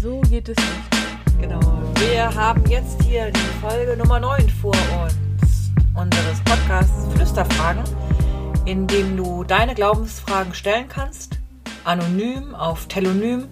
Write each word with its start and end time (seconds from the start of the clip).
So 0.00 0.20
geht 0.20 0.48
es. 0.48 0.56
Genau. 1.40 1.60
Wir 1.96 2.32
haben 2.34 2.64
jetzt 2.68 3.02
hier 3.02 3.30
die 3.30 3.38
Folge 3.60 3.96
Nummer 3.96 4.20
9 4.20 4.48
vor 4.48 4.76
uns 5.02 5.72
unseres 5.94 6.40
Podcasts 6.44 7.12
Flüsterfragen, 7.14 7.82
in 8.64 8.86
dem 8.86 9.16
du 9.16 9.42
deine 9.42 9.74
Glaubensfragen 9.74 10.54
stellen 10.54 10.88
kannst, 10.88 11.38
anonym 11.84 12.54
auf 12.54 12.86
Telonym 12.86 13.48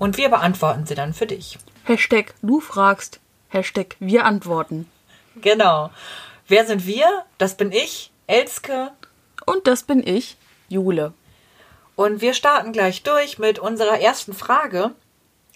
und 0.00 0.16
wir 0.16 0.30
beantworten 0.30 0.86
sie 0.86 0.96
dann 0.96 1.14
für 1.14 1.26
dich. 1.26 1.58
Hashtag 1.84 2.34
du 2.42 2.60
fragst. 2.60 3.20
Hashtag 3.48 3.94
wir 4.00 4.24
antworten. 4.24 4.90
Genau. 5.36 5.90
Wer 6.48 6.66
sind 6.66 6.86
wir? 6.86 7.06
Das 7.38 7.56
bin 7.56 7.70
ich, 7.70 8.10
Elske. 8.26 8.90
Und 9.46 9.66
das 9.68 9.84
bin 9.84 10.04
ich, 10.04 10.36
Jule. 10.68 11.12
Und 11.96 12.20
wir 12.22 12.34
starten 12.34 12.72
gleich 12.72 13.02
durch 13.02 13.38
mit 13.38 13.58
unserer 13.58 14.00
ersten 14.00 14.32
Frage. 14.32 14.92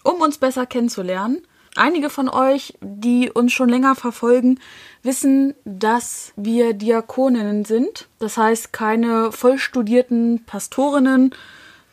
Um 0.02 0.20
uns 0.20 0.36
besser 0.36 0.66
kennenzulernen, 0.66 1.46
einige 1.74 2.10
von 2.10 2.28
euch, 2.28 2.74
die 2.82 3.30
uns 3.30 3.52
schon 3.52 3.70
länger 3.70 3.94
verfolgen, 3.94 4.60
wissen, 5.02 5.54
dass 5.64 6.34
wir 6.36 6.74
Diakoninnen 6.74 7.64
sind. 7.64 8.08
Das 8.18 8.36
heißt, 8.36 8.74
keine 8.74 9.32
vollstudierten 9.32 10.44
Pastorinnen, 10.44 11.34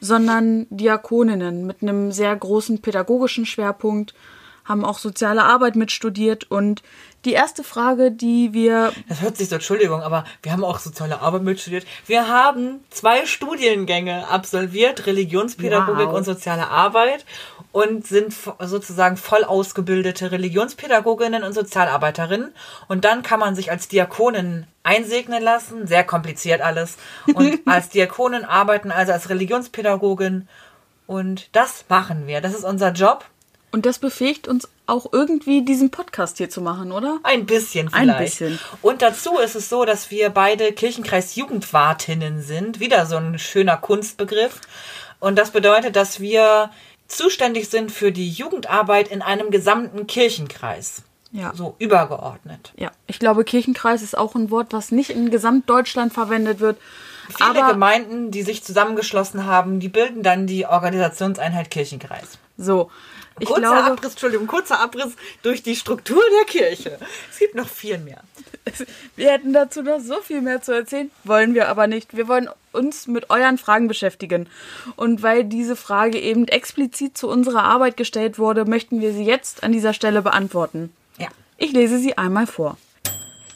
sondern 0.01 0.65
Diakoninnen 0.69 1.65
mit 1.65 1.81
einem 1.81 2.11
sehr 2.11 2.35
großen 2.35 2.81
pädagogischen 2.81 3.45
Schwerpunkt, 3.45 4.13
haben 4.65 4.83
auch 4.85 4.97
soziale 4.99 5.43
Arbeit 5.43 5.75
mitstudiert 5.75 6.49
und 6.51 6.83
die 7.25 7.33
erste 7.33 7.63
Frage, 7.63 8.11
die 8.11 8.53
wir 8.53 8.91
Das 9.09 9.21
hört 9.21 9.37
sich 9.37 9.49
so, 9.49 9.55
Entschuldigung, 9.55 10.01
aber 10.01 10.23
wir 10.43 10.51
haben 10.51 10.63
auch 10.63 10.79
soziale 10.79 11.19
Arbeit 11.21 11.43
mitstudiert. 11.43 11.85
Wir 12.07 12.27
haben 12.27 12.79
zwei 12.89 13.25
Studiengänge 13.25 14.27
absolviert, 14.27 15.05
Religionspädagogik 15.07 16.07
Wow. 16.07 16.13
und 16.15 16.23
soziale 16.25 16.67
Arbeit 16.69 17.25
und 17.71 18.05
sind 18.05 18.33
sozusagen 18.59 19.15
voll 19.17 19.43
ausgebildete 19.43 20.31
Religionspädagoginnen 20.31 21.43
und 21.43 21.53
Sozialarbeiterinnen. 21.53 22.53
Und 22.87 23.05
dann 23.05 23.23
kann 23.23 23.39
man 23.39 23.55
sich 23.55 23.71
als 23.71 23.87
Diakonin 23.87 24.65
einsegnen 24.83 25.41
lassen, 25.41 25.87
sehr 25.87 26.03
kompliziert 26.03 26.61
alles. 26.61 26.97
Und 27.33 27.61
als 27.65 27.89
Diakonin 27.89 28.43
arbeiten, 28.43 28.91
also 28.91 29.13
als 29.13 29.29
Religionspädagogin. 29.29 30.47
Und 31.07 31.49
das 31.55 31.85
machen 31.87 32.27
wir. 32.27 32.41
Das 32.41 32.53
ist 32.53 32.63
unser 32.63 32.91
Job. 32.91 33.25
und 33.71 33.85
das 33.85 33.99
befähigt 33.99 34.47
uns 34.47 34.67
auch 34.85 35.13
irgendwie 35.13 35.63
diesen 35.63 35.89
Podcast 35.91 36.37
hier 36.37 36.49
zu 36.49 36.59
machen, 36.61 36.91
oder? 36.91 37.19
Ein 37.23 37.45
bisschen 37.45 37.87
Ein 37.93 38.09
vielleicht. 38.09 38.39
bisschen. 38.39 38.59
Und 38.81 39.01
dazu 39.01 39.37
ist 39.37 39.55
es 39.55 39.69
so, 39.69 39.85
dass 39.85 40.11
wir 40.11 40.29
beide 40.29 40.73
Kirchenkreis 40.73 41.35
Jugendwartinnen 41.35 42.41
sind. 42.41 42.81
Wieder 42.81 43.05
so 43.05 43.15
ein 43.15 43.39
schöner 43.39 43.77
Kunstbegriff. 43.77 44.59
Und 45.21 45.37
das 45.37 45.51
bedeutet, 45.51 45.95
dass 45.95 46.19
wir 46.19 46.71
zuständig 47.17 47.69
sind 47.69 47.91
für 47.91 48.11
die 48.11 48.29
Jugendarbeit 48.29 49.09
in 49.09 49.21
einem 49.21 49.51
gesamten 49.51 50.07
Kirchenkreis. 50.07 51.03
Ja. 51.31 51.53
So 51.55 51.75
übergeordnet. 51.79 52.73
Ja, 52.75 52.91
ich 53.07 53.19
glaube, 53.19 53.45
Kirchenkreis 53.45 54.01
ist 54.01 54.17
auch 54.17 54.35
ein 54.35 54.51
Wort, 54.51 54.73
was 54.73 54.91
nicht 54.91 55.11
in 55.11 55.31
Gesamtdeutschland 55.31 56.13
verwendet 56.13 56.59
wird. 56.59 56.77
Viele 57.29 57.61
aber 57.61 57.71
Gemeinden, 57.71 58.31
die 58.31 58.41
sich 58.41 58.63
zusammengeschlossen 58.63 59.45
haben, 59.45 59.79
die 59.79 59.87
bilden 59.87 60.23
dann 60.23 60.47
die 60.47 60.65
Organisationseinheit 60.65 61.71
Kirchenkreis. 61.71 62.37
so, 62.57 62.91
ich 63.41 63.47
kurzer 63.47 63.61
glaube, 63.61 63.83
Abriss, 63.83 64.11
Entschuldigung, 64.11 64.47
kurzer 64.47 64.79
Abriss 64.79 65.13
durch 65.41 65.63
die 65.63 65.75
Struktur 65.75 66.21
der 66.39 66.45
Kirche. 66.45 66.97
Es 67.31 67.39
gibt 67.39 67.55
noch 67.55 67.67
viel 67.67 67.97
mehr. 67.97 68.21
wir 69.15 69.31
hätten 69.31 69.53
dazu 69.53 69.81
noch 69.81 69.99
so 69.99 70.21
viel 70.21 70.41
mehr 70.41 70.61
zu 70.61 70.71
erzählen, 70.71 71.09
wollen 71.23 71.55
wir 71.55 71.67
aber 71.67 71.87
nicht. 71.87 72.15
Wir 72.15 72.27
wollen 72.27 72.49
uns 72.71 73.07
mit 73.07 73.29
euren 73.29 73.57
Fragen 73.57 73.87
beschäftigen. 73.87 74.47
Und 74.95 75.23
weil 75.23 75.43
diese 75.43 75.75
Frage 75.75 76.19
eben 76.19 76.47
explizit 76.47 77.17
zu 77.17 77.27
unserer 77.27 77.63
Arbeit 77.63 77.97
gestellt 77.97 78.37
wurde, 78.37 78.65
möchten 78.65 79.01
wir 79.01 79.13
sie 79.13 79.25
jetzt 79.25 79.63
an 79.63 79.71
dieser 79.71 79.93
Stelle 79.93 80.21
beantworten. 80.21 80.93
Ja. 81.17 81.27
Ich 81.57 81.71
lese 81.71 81.97
sie 81.97 82.17
einmal 82.17 82.47
vor. 82.47 82.77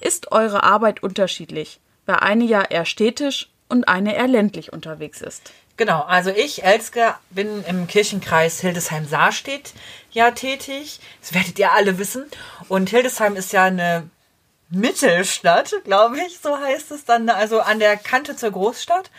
Ist 0.01 0.31
eure 0.31 0.63
Arbeit 0.63 1.03
unterschiedlich, 1.03 1.79
weil 2.06 2.18
eine 2.18 2.44
ja 2.44 2.63
eher 2.63 2.85
städtisch 2.85 3.50
und 3.69 3.88
eine 3.88 4.16
eher 4.16 4.28
ländlich 4.28 4.74
unterwegs 4.74 5.22
ist? 5.22 5.51
Genau, 5.78 6.02
also 6.03 6.30
ich, 6.30 6.63
Elske, 6.63 7.16
bin 7.31 7.63
im 7.66 7.88
Kirchenkreis 7.88 8.62
Hildesheim-Saarstedt 8.62 9.74
ja 10.12 10.31
tätig. 10.31 11.02
Das 11.22 11.34
werdet 11.34 11.59
ihr 11.59 11.74
alle 11.74 11.97
wissen. 11.97 12.25
Und 12.69 12.90
Hildesheim 12.90 13.36
ist 13.36 13.52
ja 13.52 13.66
eine 13.66 14.09
Mittelstadt, 14.69 15.74
glaube 15.84 16.18
ich, 16.25 16.40
so 16.40 16.58
heißt 16.58 16.91
es 16.91 17.06
dann, 17.06 17.30
also 17.30 17.59
an 17.59 17.80
der 17.80 17.97
Kante 17.97 18.36
zur 18.36 18.52
Großstadt. 18.52 19.12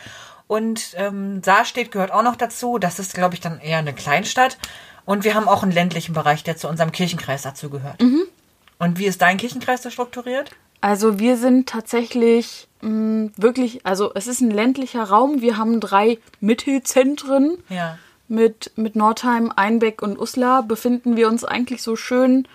Und 0.47 0.93
ähm, 0.95 1.43
Saarstedt 1.43 1.91
gehört 1.91 2.11
auch 2.11 2.23
noch 2.23 2.35
dazu. 2.35 2.79
Das 2.79 2.99
ist, 2.99 3.13
glaube 3.13 3.35
ich, 3.35 3.41
dann 3.41 3.59
eher 3.59 3.77
eine 3.77 3.93
Kleinstadt. 3.93 4.57
Und 5.05 5.23
wir 5.23 5.35
haben 5.35 5.47
auch 5.47 5.63
einen 5.63 5.71
ländlichen 5.71 6.13
Bereich, 6.13 6.43
der 6.43 6.57
zu 6.57 6.67
unserem 6.67 6.91
Kirchenkreis 6.91 7.43
dazu 7.43 7.69
gehört. 7.69 8.01
Und 8.79 8.97
wie 8.97 9.05
ist 9.05 9.21
dein 9.21 9.37
Kirchenkreis 9.37 9.81
da 9.81 9.91
strukturiert? 9.91 10.51
Also 10.81 11.19
wir 11.19 11.37
sind 11.37 11.67
tatsächlich 11.67 12.67
mh, 12.81 13.31
wirklich, 13.37 13.85
also 13.85 14.11
es 14.13 14.27
ist 14.27 14.41
ein 14.41 14.51
ländlicher 14.51 15.03
Raum. 15.03 15.41
Wir 15.41 15.57
haben 15.57 15.79
drei 15.79 16.19
Mittelzentren. 16.39 17.57
Ja. 17.69 17.97
Mit, 18.29 18.71
mit 18.75 18.97
Nordheim, 18.97 19.53
Einbeck 19.55 20.01
und 20.01 20.19
Uslar 20.19 20.61
befinden 20.61 21.15
wir 21.15 21.29
uns 21.29 21.45
eigentlich 21.45 21.81
so 21.81 21.95
schön 21.95 22.45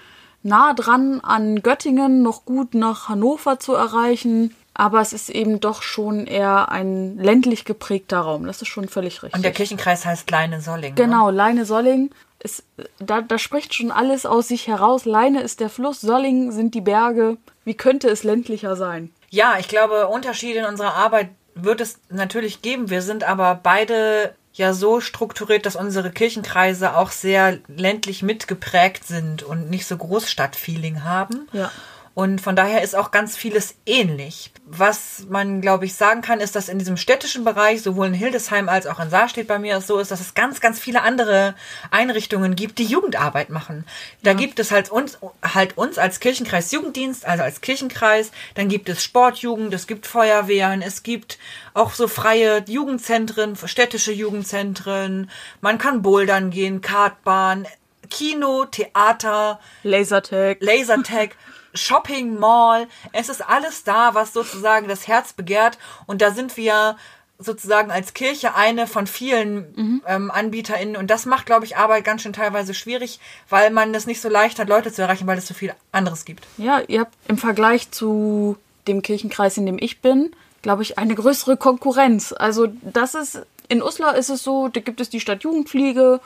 nah 0.42 0.74
dran 0.74 1.20
an 1.20 1.62
Göttingen, 1.62 2.22
noch 2.22 2.44
gut 2.44 2.74
nach 2.74 3.08
Hannover 3.08 3.58
zu 3.58 3.72
erreichen. 3.74 4.54
Aber 4.82 5.00
es 5.00 5.12
ist 5.12 5.30
eben 5.30 5.60
doch 5.60 5.80
schon 5.80 6.26
eher 6.26 6.72
ein 6.72 7.16
ländlich 7.16 7.64
geprägter 7.64 8.18
Raum. 8.18 8.46
Das 8.46 8.62
ist 8.62 8.66
schon 8.66 8.88
völlig 8.88 9.22
richtig. 9.22 9.36
Und 9.36 9.44
der 9.44 9.52
Kirchenkreis 9.52 10.04
heißt 10.04 10.26
Kleine 10.26 10.60
Solling. 10.60 10.94
Ne? 10.94 11.00
Genau, 11.00 11.30
Leine 11.30 11.66
Solling. 11.66 12.10
Ist, 12.40 12.64
da, 12.98 13.20
da 13.20 13.38
spricht 13.38 13.74
schon 13.74 13.92
alles 13.92 14.26
aus 14.26 14.48
sich 14.48 14.66
heraus. 14.66 15.04
Leine 15.04 15.40
ist 15.42 15.60
der 15.60 15.68
Fluss, 15.68 16.00
Solling 16.00 16.50
sind 16.50 16.74
die 16.74 16.80
Berge. 16.80 17.36
Wie 17.64 17.74
könnte 17.74 18.08
es 18.08 18.24
ländlicher 18.24 18.74
sein? 18.74 19.12
Ja, 19.30 19.54
ich 19.60 19.68
glaube, 19.68 20.08
Unterschiede 20.08 20.58
in 20.58 20.64
unserer 20.64 20.94
Arbeit 20.94 21.28
wird 21.54 21.80
es 21.80 22.00
natürlich 22.10 22.60
geben. 22.60 22.90
Wir 22.90 23.02
sind 23.02 23.22
aber 23.22 23.60
beide 23.62 24.34
ja 24.52 24.72
so 24.72 25.00
strukturiert, 25.00 25.64
dass 25.64 25.76
unsere 25.76 26.10
Kirchenkreise 26.10 26.96
auch 26.96 27.12
sehr 27.12 27.60
ländlich 27.68 28.24
mitgeprägt 28.24 29.06
sind 29.06 29.44
und 29.44 29.70
nicht 29.70 29.86
so 29.86 29.96
Großstadtfeeling 29.96 31.04
haben. 31.04 31.46
Ja. 31.52 31.70
Und 32.14 32.40
von 32.40 32.56
daher 32.56 32.82
ist 32.82 32.96
auch 32.96 33.12
ganz 33.12 33.36
vieles 33.36 33.76
ähnlich. 33.86 34.51
Was 34.64 35.26
man, 35.28 35.60
glaube 35.60 35.86
ich, 35.86 35.94
sagen 35.94 36.22
kann, 36.22 36.38
ist, 36.38 36.54
dass 36.54 36.68
in 36.68 36.78
diesem 36.78 36.96
städtischen 36.96 37.42
Bereich, 37.44 37.82
sowohl 37.82 38.06
in 38.06 38.14
Hildesheim 38.14 38.68
als 38.68 38.86
auch 38.86 39.00
in 39.00 39.10
Saarstedt 39.10 39.48
bei 39.48 39.58
mir 39.58 39.76
es 39.78 39.88
so 39.88 39.98
ist, 39.98 40.12
dass 40.12 40.20
es 40.20 40.34
ganz, 40.34 40.60
ganz 40.60 40.78
viele 40.78 41.02
andere 41.02 41.56
Einrichtungen 41.90 42.54
gibt, 42.54 42.78
die 42.78 42.84
Jugendarbeit 42.84 43.50
machen. 43.50 43.84
Da 44.22 44.34
gibt 44.34 44.60
es 44.60 44.70
halt 44.70 44.88
uns, 44.88 45.18
halt 45.42 45.76
uns 45.76 45.98
als 45.98 46.20
Kirchenkreis 46.20 46.70
Jugenddienst, 46.70 47.26
also 47.26 47.42
als 47.42 47.60
Kirchenkreis. 47.60 48.30
Dann 48.54 48.68
gibt 48.68 48.88
es 48.88 49.02
Sportjugend, 49.02 49.74
es 49.74 49.88
gibt 49.88 50.06
Feuerwehren, 50.06 50.80
es 50.80 51.02
gibt 51.02 51.38
auch 51.74 51.92
so 51.92 52.06
freie 52.06 52.64
Jugendzentren, 52.68 53.56
städtische 53.56 54.12
Jugendzentren. 54.12 55.28
Man 55.60 55.78
kann 55.78 56.02
bouldern 56.02 56.50
gehen, 56.50 56.80
Kartbahn, 56.80 57.66
Kino, 58.12 58.66
Theater, 58.66 59.58
Lasertag. 59.82 60.58
Lasertag, 60.60 61.30
Shopping 61.74 62.38
Mall. 62.38 62.86
Es 63.12 63.28
ist 63.28 63.48
alles 63.48 63.84
da, 63.84 64.14
was 64.14 64.32
sozusagen 64.32 64.88
das 64.88 65.08
Herz 65.08 65.32
begehrt. 65.32 65.78
Und 66.06 66.22
da 66.22 66.30
sind 66.30 66.56
wir 66.56 66.96
sozusagen 67.38 67.90
als 67.90 68.14
Kirche 68.14 68.54
eine 68.54 68.86
von 68.86 69.06
vielen 69.06 70.02
ähm, 70.06 70.30
AnbieterInnen. 70.30 70.96
Und 70.96 71.10
das 71.10 71.26
macht, 71.26 71.46
glaube 71.46 71.64
ich, 71.64 71.76
Arbeit 71.76 72.04
ganz 72.04 72.22
schön 72.22 72.32
teilweise 72.32 72.74
schwierig, 72.74 73.20
weil 73.48 73.70
man 73.70 73.94
es 73.94 74.06
nicht 74.06 74.20
so 74.20 74.28
leicht 74.28 74.58
hat, 74.58 74.68
Leute 74.68 74.92
zu 74.92 75.02
erreichen, 75.02 75.26
weil 75.26 75.38
es 75.38 75.48
so 75.48 75.54
viel 75.54 75.74
anderes 75.90 76.24
gibt. 76.24 76.46
Ja, 76.56 76.80
ihr 76.86 77.00
habt 77.00 77.14
im 77.28 77.38
Vergleich 77.38 77.90
zu 77.90 78.56
dem 78.86 79.02
Kirchenkreis, 79.02 79.56
in 79.56 79.66
dem 79.66 79.78
ich 79.78 80.00
bin, 80.00 80.34
glaube 80.62 80.82
ich, 80.82 80.98
eine 80.98 81.14
größere 81.14 81.56
Konkurrenz. 81.56 82.32
Also 82.32 82.68
das 82.82 83.14
ist, 83.14 83.42
in 83.68 83.82
Uslar 83.82 84.16
ist 84.16 84.28
es 84.28 84.42
so, 84.42 84.68
da 84.68 84.80
gibt 84.80 85.00
es 85.00 85.10
die 85.10 85.20
Stadtjugendpflege 85.20 86.20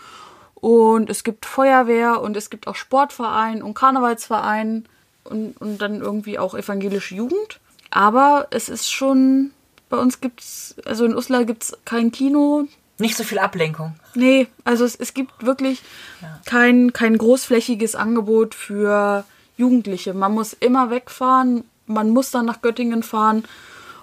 und 0.55 1.11
es 1.11 1.25
gibt 1.25 1.47
Feuerwehr 1.47 2.21
und 2.21 2.37
es 2.37 2.51
gibt 2.51 2.67
auch 2.67 2.75
Sportverein 2.75 3.63
und 3.63 3.75
Karnevalsverein 3.75 4.87
und, 5.31 5.57
und 5.61 5.79
dann 5.79 6.01
irgendwie 6.01 6.39
auch 6.39 6.55
evangelische 6.55 7.15
Jugend. 7.15 7.61
Aber 7.91 8.47
es 8.51 8.69
ist 8.69 8.91
schon, 8.91 9.51
bei 9.89 9.97
uns 9.97 10.21
gibt's, 10.21 10.77
also 10.85 11.05
in 11.05 11.15
Uslar 11.15 11.45
gibt's 11.45 11.77
kein 11.85 12.11
Kino, 12.13 12.67
Nicht 12.99 13.17
so 13.17 13.25
viel 13.25 13.39
Ablenkung. 13.39 13.95
Nee, 14.15 14.47
also 14.65 14.85
es, 14.85 14.97
es 14.97 15.13
gibt 15.13 15.45
wirklich 15.45 15.83
kein, 16.47 16.93
kein 16.93 17.19
großflächiges 17.19 17.95
Angebot 17.95 18.55
für 18.55 19.25
Jugendliche. 19.59 20.15
Man 20.15 20.33
muss 20.33 20.55
immer 20.55 20.91
wegfahren, 20.91 21.65
man 21.87 22.11
muss 22.11 22.31
dann 22.31 22.47
nach 22.47 22.63
Göttingen 22.63 23.03
fahren. 23.03 23.45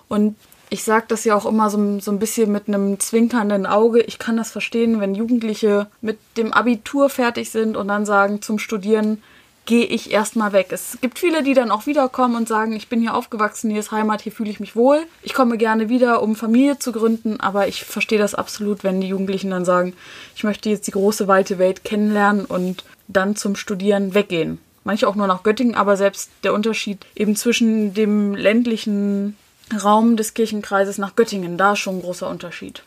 Und 0.07 0.35
Ich 0.69 0.83
sage 0.83 1.05
das 1.07 1.23
ja 1.23 1.35
auch 1.35 1.45
immer 1.45 1.69
so, 1.69 1.99
so 1.99 2.09
ein 2.09 2.17
bisschen 2.17 2.51
mit 2.51 2.67
einem 2.67 2.99
zwinkernden 2.99 3.67
Auge. 3.67 4.01
Ich 4.01 4.17
kann 4.17 4.37
das 4.37 4.49
verstehen, 4.49 4.99
wenn 4.99 5.13
Jugendliche 5.13 5.87
mit 6.01 6.17
dem 6.35 6.51
Abitur 6.51 7.09
fertig 7.09 7.51
sind 7.51 7.77
und 7.77 7.89
dann 7.89 8.07
sagen, 8.07 8.41
zum 8.41 8.57
Studieren 8.57 9.21
gehe 9.65 9.85
ich 9.85 10.11
erstmal 10.11 10.51
weg. 10.51 10.67
Es 10.71 10.97
gibt 11.01 11.19
viele, 11.19 11.41
die 11.41 11.53
dann 11.53 11.71
auch 11.71 11.85
wiederkommen 11.85 12.35
und 12.35 12.47
sagen, 12.47 12.73
ich 12.73 12.89
bin 12.89 12.99
hier 12.99 13.15
aufgewachsen, 13.15 13.71
hier 13.71 13.79
ist 13.79 13.91
Heimat, 13.91 14.21
hier 14.21 14.31
fühle 14.31 14.49
ich 14.49 14.59
mich 14.59 14.75
wohl. 14.75 15.05
Ich 15.21 15.33
komme 15.33 15.57
gerne 15.57 15.89
wieder, 15.89 16.21
um 16.21 16.35
Familie 16.35 16.79
zu 16.79 16.91
gründen, 16.91 17.39
aber 17.39 17.67
ich 17.67 17.85
verstehe 17.85 18.19
das 18.19 18.35
absolut, 18.35 18.83
wenn 18.83 18.99
die 18.99 19.07
Jugendlichen 19.07 19.51
dann 19.51 19.65
sagen, 19.65 19.93
ich 20.35 20.43
möchte 20.43 20.69
jetzt 20.69 20.87
die 20.87 20.91
große, 20.91 21.27
weite 21.27 21.59
Welt 21.59 21.83
kennenlernen 21.83 22.45
und 22.45 22.83
dann 23.07 23.35
zum 23.35 23.55
Studieren 23.55 24.13
weggehen. 24.13 24.59
Manche 24.83 25.07
auch 25.07 25.15
nur 25.15 25.27
nach 25.27 25.43
Göttingen, 25.43 25.75
aber 25.75 25.95
selbst 25.95 26.29
der 26.43 26.53
Unterschied 26.53 27.05
eben 27.15 27.37
zwischen 27.37 27.93
dem 27.93 28.35
ländlichen 28.35 29.37
Raum 29.81 30.17
des 30.17 30.33
Kirchenkreises 30.33 30.97
nach 30.97 31.15
Göttingen, 31.15 31.57
da 31.57 31.73
ist 31.73 31.79
schon 31.79 31.97
ein 31.97 32.01
großer 32.01 32.29
Unterschied. 32.29 32.83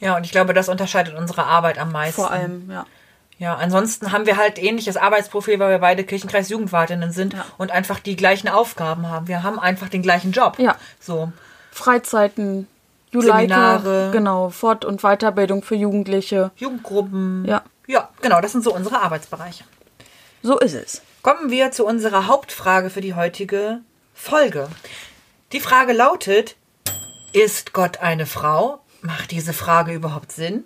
Ja, 0.00 0.16
und 0.16 0.24
ich 0.24 0.32
glaube, 0.32 0.54
das 0.54 0.68
unterscheidet 0.68 1.14
unsere 1.16 1.44
Arbeit 1.44 1.78
am 1.78 1.92
meisten. 1.92 2.20
Vor 2.20 2.30
allem, 2.30 2.68
ja. 2.70 2.84
Ja, 3.38 3.54
ansonsten 3.56 4.12
haben 4.12 4.24
wir 4.26 4.36
halt 4.38 4.58
ähnliches 4.58 4.96
Arbeitsprofil, 4.96 5.58
weil 5.58 5.70
wir 5.70 5.78
beide 5.78 6.04
Kirchenkreis 6.04 6.48
Jugendwartinnen 6.48 7.12
sind 7.12 7.34
Ja. 7.34 7.44
und 7.58 7.70
einfach 7.70 7.98
die 8.00 8.16
gleichen 8.16 8.48
Aufgaben 8.48 9.08
haben. 9.10 9.28
Wir 9.28 9.42
haben 9.42 9.58
einfach 9.58 9.88
den 9.90 10.00
gleichen 10.02 10.32
Job. 10.32 10.58
Ja. 10.58 10.76
So. 11.00 11.30
Freizeiten, 11.70 12.66
Seminare. 13.12 14.10
genau, 14.12 14.48
Fort- 14.50 14.84
und 14.84 15.02
Weiterbildung 15.02 15.62
für 15.62 15.74
Jugendliche. 15.74 16.50
Jugendgruppen. 16.56 17.44
Ja. 17.46 17.62
Ja, 17.86 18.08
genau, 18.22 18.40
das 18.40 18.52
sind 18.52 18.64
so 18.64 18.74
unsere 18.74 19.00
Arbeitsbereiche. 19.02 19.64
So 20.42 20.58
ist 20.58 20.74
es. 20.74 21.02
Kommen 21.22 21.50
wir 21.50 21.70
zu 21.72 21.84
unserer 21.86 22.26
Hauptfrage 22.28 22.90
für 22.90 23.00
die 23.00 23.14
heutige 23.14 23.80
Folge. 24.14 24.68
Die 25.52 25.60
Frage 25.60 25.92
lautet, 25.92 26.56
ist 27.32 27.72
Gott 27.72 27.98
eine 27.98 28.26
Frau? 28.26 28.80
Macht 29.02 29.30
diese 29.30 29.52
Frage 29.52 29.92
überhaupt 29.92 30.32
Sinn? 30.32 30.64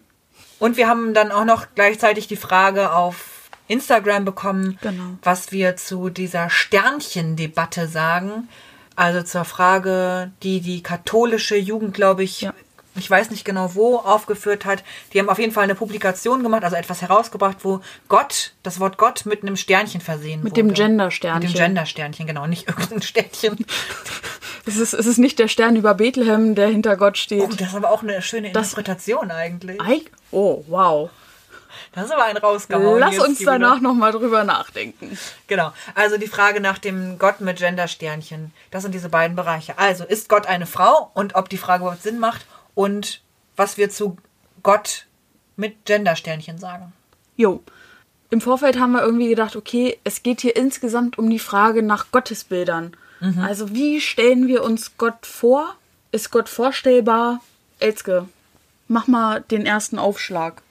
Und 0.61 0.77
wir 0.77 0.87
haben 0.89 1.13
dann 1.15 1.33
auch 1.33 1.45
noch 1.45 1.67
gleichzeitig 1.75 2.29
die 2.29 2.37
Frage 2.37 2.93
auf 2.93 3.51
Instagram 3.67 4.25
bekommen, 4.25 4.79
Genau. 4.83 5.03
was 5.23 5.51
wir 5.53 5.77
zu 5.77 6.09
dieser 6.11 6.51
Sternchendebatte 6.51 7.89
sagen. 7.89 8.49
Also 8.97 9.23
zur 9.23 9.45
Frage, 9.45 10.31
die 10.43 10.61
die 10.61 10.83
katholische 10.83 11.57
Jugend, 11.57 11.95
glaube 11.95 12.23
ich, 12.23 12.43
Ja. 12.43 12.55
Ich 12.97 13.09
weiß 13.11 13.31
nicht 13.31 13.45
genau 13.45 13.75
wo, 13.75 13.97
aufgeführt 13.97 14.65
hat. 14.65 14.83
Die 15.13 15.19
haben 15.19 15.29
auf 15.29 15.39
jeden 15.39 15.53
Fall 15.53 15.65
eine 15.65 15.75
Publikation 15.75 16.43
gemacht, 16.43 16.65
also 16.65 16.77
etwas 16.77 17.03
herausgebracht, 17.03 17.59
wo 17.63 17.81
Gott, 18.09 18.53
das 18.63 18.81
Wort 18.81 18.99
Gott 18.99 19.27
mit 19.27 19.43
einem 19.43 19.57
Sternchen 19.57 20.01
versehen 20.01 20.43
Mit 20.43 20.53
wurde. 20.53 20.63
dem 20.63 20.75
Gender-Sternchen. 20.75 21.49
Mit 21.49 21.57
dem 21.59 21.63
Gender-Sternchen, 21.63 22.27
genau, 22.27 22.47
nicht 22.47 22.69
irgendein 22.69 23.03
Sternchen. 23.03 23.65
Es 24.67 24.77
ist, 24.77 24.93
es 24.93 25.07
ist 25.07 25.19
nicht 25.19 25.39
der 25.39 25.49
Stern 25.49 25.77
über 25.77 25.95
Bethlehem, 25.95 26.55
der 26.55 26.69
hinter 26.69 26.97
Gott 26.97 27.17
steht. 27.17 27.43
Oh, 27.43 27.49
das 27.57 27.69
ist 27.69 27.75
aber 27.75 27.91
auch 27.91 28.03
eine 28.03 28.21
schöne 28.23 28.51
Das- 28.53 28.69
Interpretation 28.71 29.31
eigentlich. 29.31 29.81
Ei- 29.81 30.03
Oh, 30.33 30.65
wow. 30.69 31.11
Das 31.93 32.05
ist 32.05 32.13
aber 32.13 32.25
ein 32.27 32.37
rausgehauen. 32.37 33.01
Lass 33.01 33.19
uns 33.19 33.41
danach 33.41 33.81
nochmal 33.81 34.13
drüber 34.13 34.45
nachdenken. 34.45 35.19
Genau. 35.49 35.73
Also 35.97 36.19
die 36.19 36.29
Frage 36.29 36.61
nach 36.61 36.79
dem 36.79 37.19
Gott 37.19 37.41
mit 37.41 37.57
Gender-Sternchen. 37.59 38.53
Das 38.71 38.83
sind 38.85 38.93
diese 38.95 39.09
beiden 39.09 39.35
Bereiche. 39.35 39.77
Also, 39.77 40.05
ist 40.05 40.29
Gott 40.29 40.47
eine 40.47 40.67
Frau 40.67 41.11
und 41.15 41.35
ob 41.35 41.49
die 41.49 41.57
Frage 41.57 41.83
überhaupt 41.83 42.03
Sinn 42.05 42.21
macht 42.21 42.47
und 42.75 43.23
was 43.57 43.77
wir 43.77 43.91
zu 43.91 44.17
Gott 44.63 45.07
mit 45.57 45.85
Gender-Sternchen 45.85 46.59
sagen. 46.59 46.93
Jo. 47.37 47.63
Im 48.31 48.41
Vorfeld 48.41 48.79
haben 48.79 48.93
wir 48.93 49.03
irgendwie 49.03 49.29
gedacht, 49.29 49.57
okay, 49.57 49.99
es 50.05 50.23
geht 50.23 50.41
hier 50.41 50.57
insgesamt 50.57 51.19
um 51.19 51.29
die 51.29 51.39
Frage 51.39 51.83
nach 51.83 52.13
Gottesbildern. 52.13 52.97
Also 53.43 53.75
wie 53.75 54.01
stellen 54.01 54.47
wir 54.47 54.63
uns 54.65 54.97
Gott 54.97 55.27
vor? 55.27 55.75
Ist 56.11 56.31
Gott 56.31 56.49
vorstellbar? 56.49 57.43
Elske, 57.79 58.27
mach 58.89 59.09
mal 59.09 59.43
den 59.43 59.67
ersten 59.67 59.99
Aufschlag. 59.99 60.63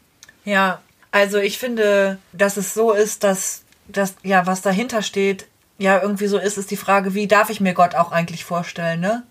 Ja, 0.45 0.81
also 1.11 1.37
ich 1.37 1.59
finde, 1.59 2.17
dass 2.31 2.57
es 2.57 2.73
so 2.73 2.91
ist, 2.91 3.23
dass 3.23 3.63
das, 3.87 4.15
ja, 4.23 4.47
was 4.47 4.61
dahinter 4.61 5.03
steht, 5.03 5.47
ja, 5.77 6.01
irgendwie 6.01 6.27
so 6.27 6.39
ist, 6.39 6.57
ist 6.57 6.71
die 6.71 6.77
Frage, 6.77 7.13
wie 7.13 7.27
darf 7.27 7.51
ich 7.51 7.61
mir 7.61 7.73
Gott 7.73 7.93
auch 7.93 8.11
eigentlich 8.11 8.45
vorstellen, 8.45 8.99
ne? 8.99 9.23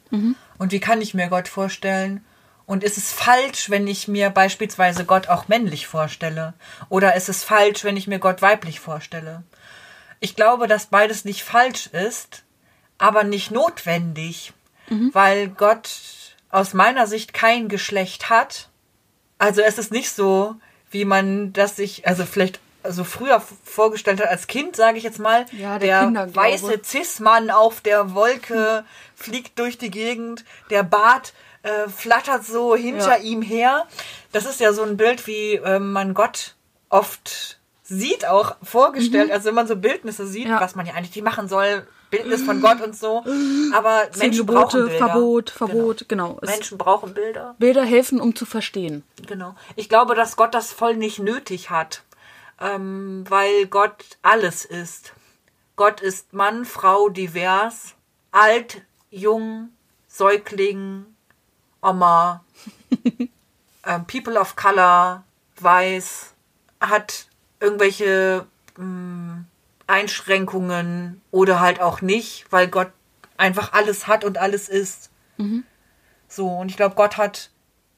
Und 0.59 0.71
wie 0.73 0.81
kann 0.81 1.01
ich 1.01 1.13
mir 1.13 1.29
Gott 1.29 1.49
vorstellen? 1.49 2.25
Und 2.69 2.85
ist 2.85 2.99
es 2.99 3.13
falsch, 3.13 3.71
wenn 3.71 3.87
ich 3.87 4.09
mir 4.09 4.29
beispielsweise 4.29 5.07
Gott 5.07 5.29
auch 5.29 5.49
männlich 5.49 5.87
vorstelle? 5.87 6.53
Oder 6.91 7.17
ist 7.17 7.31
es 7.31 7.43
falsch, 7.43 7.83
wenn 7.83 7.97
ich 7.97 8.07
mir 8.07 8.19
Gott 8.19 8.43
weiblich 8.43 8.79
vorstelle? 8.79 9.43
Ich 10.21 10.37
glaube, 10.37 10.69
dass 10.69 10.87
beides 10.87 11.25
nicht 11.25 11.45
falsch 11.45 11.87
ist, 11.87 12.43
aber 12.99 13.25
nicht 13.25 13.51
notwendig, 13.51 14.53
weil 15.13 15.49
Gott 15.49 15.89
aus 16.51 16.75
meiner 16.75 17.07
Sicht 17.07 17.33
kein 17.33 17.69
Geschlecht 17.71 18.29
hat. 18.29 18.69
Also 19.39 19.63
es 19.63 19.79
ist 19.79 19.91
nicht 19.91 20.11
so, 20.11 20.55
wie 20.91 21.07
man 21.07 21.55
das 21.55 21.75
sich, 21.77 22.07
also 22.07 22.27
vielleicht 22.27 22.61
also 22.83 23.03
früher 23.03 23.43
vorgestellt 23.65 24.21
hat 24.21 24.29
als 24.29 24.47
Kind, 24.47 24.77
sage 24.77 24.99
ich 24.99 25.05
jetzt 25.05 25.19
mal, 25.19 25.47
Ja, 25.53 25.79
der 25.79 26.01
Kinderglaube. 26.05 26.37
weiße 26.37 26.81
Cis-Mann 26.85 27.51
auf 27.51 27.81
der 27.81 28.15
Wolke 28.15 28.85
fliegt 29.15 29.59
durch 29.59 29.79
die 29.79 29.91
Gegend, 29.91 30.45
der 30.71 30.83
Bart 30.83 31.33
äh, 31.63 31.89
flattert 31.89 32.45
so 32.45 32.75
hinter 32.77 33.19
Ja. 33.19 33.23
ihm 33.23 33.43
her. 33.43 33.87
Das 34.33 34.47
ist 34.47 34.61
ja 34.61 34.73
so 34.73 34.83
ein 34.83 34.97
Bild, 34.97 35.27
wie 35.27 35.55
ähm, 35.55 35.93
man 35.93 36.15
Gott 36.15 36.55
oft 36.89 37.59
sieht, 37.83 38.27
auch 38.27 38.57
vorgestellt. 38.63 39.31
Also 39.31 39.47
wenn 39.49 39.55
man 39.55 39.67
so 39.67 39.77
Bildnisse 39.77 40.27
sieht, 40.27 40.45
Mhm. 40.47 40.51
Ja. 40.53 40.61
was 40.61 40.75
man 40.75 40.87
ja 40.87 40.95
eigentlich 40.95 41.15
nicht 41.17 41.25
machen 41.25 41.49
soll, 41.49 41.87
Bildnis 42.11 42.43
von 42.43 42.61
Gott 42.63 42.81
und 42.81 42.97
so. 42.97 43.23
Aber 43.75 44.11
Zehn 44.13 44.31
Menschen 44.31 44.47
brauchen 44.47 44.81
Gebote, 44.81 44.87
Bilder. 44.91 45.07
Verbot, 45.09 45.51
Verbot, 45.51 46.09
genau. 46.09 46.39
Es, 46.41 46.49
Menschen 46.51 46.79
brauchen 46.79 47.13
Bilder. 47.15 47.55
Bilder 47.59 47.85
helfen, 47.85 48.19
um 48.21 48.35
zu 48.35 48.47
verstehen. 48.47 49.05
Genau. 49.27 49.55
Ich 49.77 49.89
glaube, 49.91 50.15
dass 50.15 50.37
Gott 50.37 50.55
das 50.55 50.73
voll 50.73 50.97
nicht 50.97 51.19
nötig 51.19 51.69
hat, 51.71 52.03
ähm, 52.61 53.25
weil 53.29 53.67
Gott 53.67 54.05
alles 54.23 54.65
ist. 54.65 55.13
Gott 55.77 56.01
ist 56.01 56.33
Mann, 56.33 56.65
Frau, 56.65 57.09
divers, 57.11 57.95
alt, 58.33 58.81
jung, 59.11 59.69
Säugling, 60.07 61.05
Oma, 61.83 62.45
ähm, 63.87 64.05
People 64.07 64.39
of 64.41 64.57
Color, 64.57 65.25
weiß, 65.61 66.33
hat 66.81 67.27
irgendwelche 67.61 68.47
mh, 68.77 69.45
Einschränkungen 69.87 71.21
oder 71.31 71.61
halt 71.61 71.81
auch 71.81 72.01
nicht, 72.01 72.47
weil 72.51 72.69
Gott 72.69 72.91
einfach 73.37 73.73
alles 73.73 74.07
hat 74.07 74.25
und 74.25 74.39
alles 74.39 74.69
ist. 74.69 75.11
So, 76.29 76.49
und 76.49 76.69
ich 76.71 76.77
glaube, 76.77 76.95
Gott 76.97 77.17
hat 77.17 77.51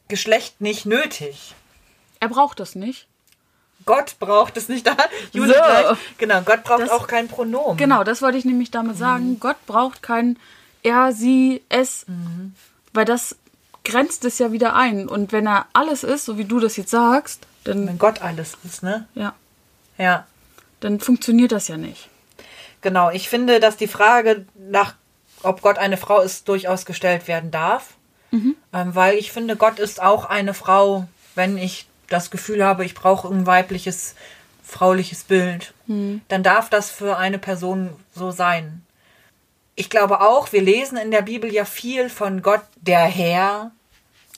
Geschlecht 0.09 0.61
nicht 0.61 0.85
nötig. 0.87 1.55
Er 2.21 2.29
braucht 2.29 2.61
das 2.61 2.75
nicht. 2.75 3.07
Gott 3.87 4.17
braucht 4.19 4.57
es 4.59 4.69
nicht 4.69 4.87
da. 4.87 4.97
So. 5.33 5.43
gleich. 5.45 5.97
Genau, 6.19 6.43
Gott 6.43 6.63
braucht 6.65 6.83
Das- 6.83 6.91
auch 6.91 7.07
kein 7.07 7.29
Pronomen. 7.29 7.79
Genau, 7.79 8.05
das 8.05 8.21
wollte 8.21 8.37
ich 8.37 8.45
nämlich 8.45 8.71
damit 8.71 8.99
sagen. 8.99 9.41
Gott 9.41 9.57
braucht 9.67 10.03
kein 10.03 10.39
er, 10.83 11.13
sie, 11.13 11.63
es, 11.69 12.05
weil 12.93 13.05
das 13.05 13.37
grenzt 13.85 14.25
es 14.25 14.39
ja 14.39 14.53
wieder 14.53 14.75
ein. 14.75 15.09
Und 15.09 15.33
wenn 15.33 15.47
er 15.47 15.67
alles 15.73 16.05
ist, 16.05 16.25
so 16.25 16.39
wie 16.39 16.45
du 16.45 16.61
das 16.61 16.77
jetzt 16.77 16.91
sagst, 16.91 17.47
dann, 17.65 17.87
Wenn 17.87 17.99
Gott 17.99 18.23
alles 18.23 18.57
ist, 18.65 18.83
ne? 18.83 19.07
ja, 19.15 19.35
Ja. 19.99 20.27
dann 20.81 20.99
funktioniert 21.01 21.53
das 21.53 21.69
ja 21.69 21.77
nicht. 21.77 22.09
Genau, 22.81 23.11
ich 23.11 23.29
finde, 23.29 23.61
dass 23.61 23.77
die 23.77 23.87
Frage 23.89 24.47
nach, 24.57 24.95
ob 25.43 25.61
Gott 25.61 25.77
eine 25.79 25.97
Frau 25.99 26.21
ist, 26.21 26.49
durchaus 26.49 26.87
gestellt 26.87 27.29
werden 27.29 27.51
darf. 27.51 27.95
Ähm, 28.33 28.55
weil 28.73 29.17
ich 29.19 29.33
finde, 29.33 29.57
Gott 29.57 29.79
ist 29.81 30.01
auch 30.01 30.25
eine 30.25 30.55
Frau, 30.55 31.09
wenn 31.35 31.59
ich 31.59 31.87
das 32.09 32.31
Gefühl 32.31 32.65
habe, 32.65 32.85
ich 32.85 32.95
brauche 32.95 33.27
ein 33.29 33.45
weibliches, 33.45 34.15
frauliches 34.63 35.25
Bild. 35.25 35.75
Dann 35.87 36.43
darf 36.45 36.71
das 36.71 36.91
für 36.91 37.17
eine 37.17 37.39
Person 37.39 37.91
so 38.15 38.31
sein. 38.31 38.83
Ich 39.81 39.89
glaube 39.89 40.21
auch, 40.21 40.53
wir 40.53 40.61
lesen 40.61 40.99
in 40.99 41.11
der 41.11 41.23
Bibel 41.23 41.51
ja 41.51 41.65
viel 41.65 42.11
von 42.11 42.43
Gott, 42.43 42.61
der 42.83 43.01
Herr, 43.01 43.71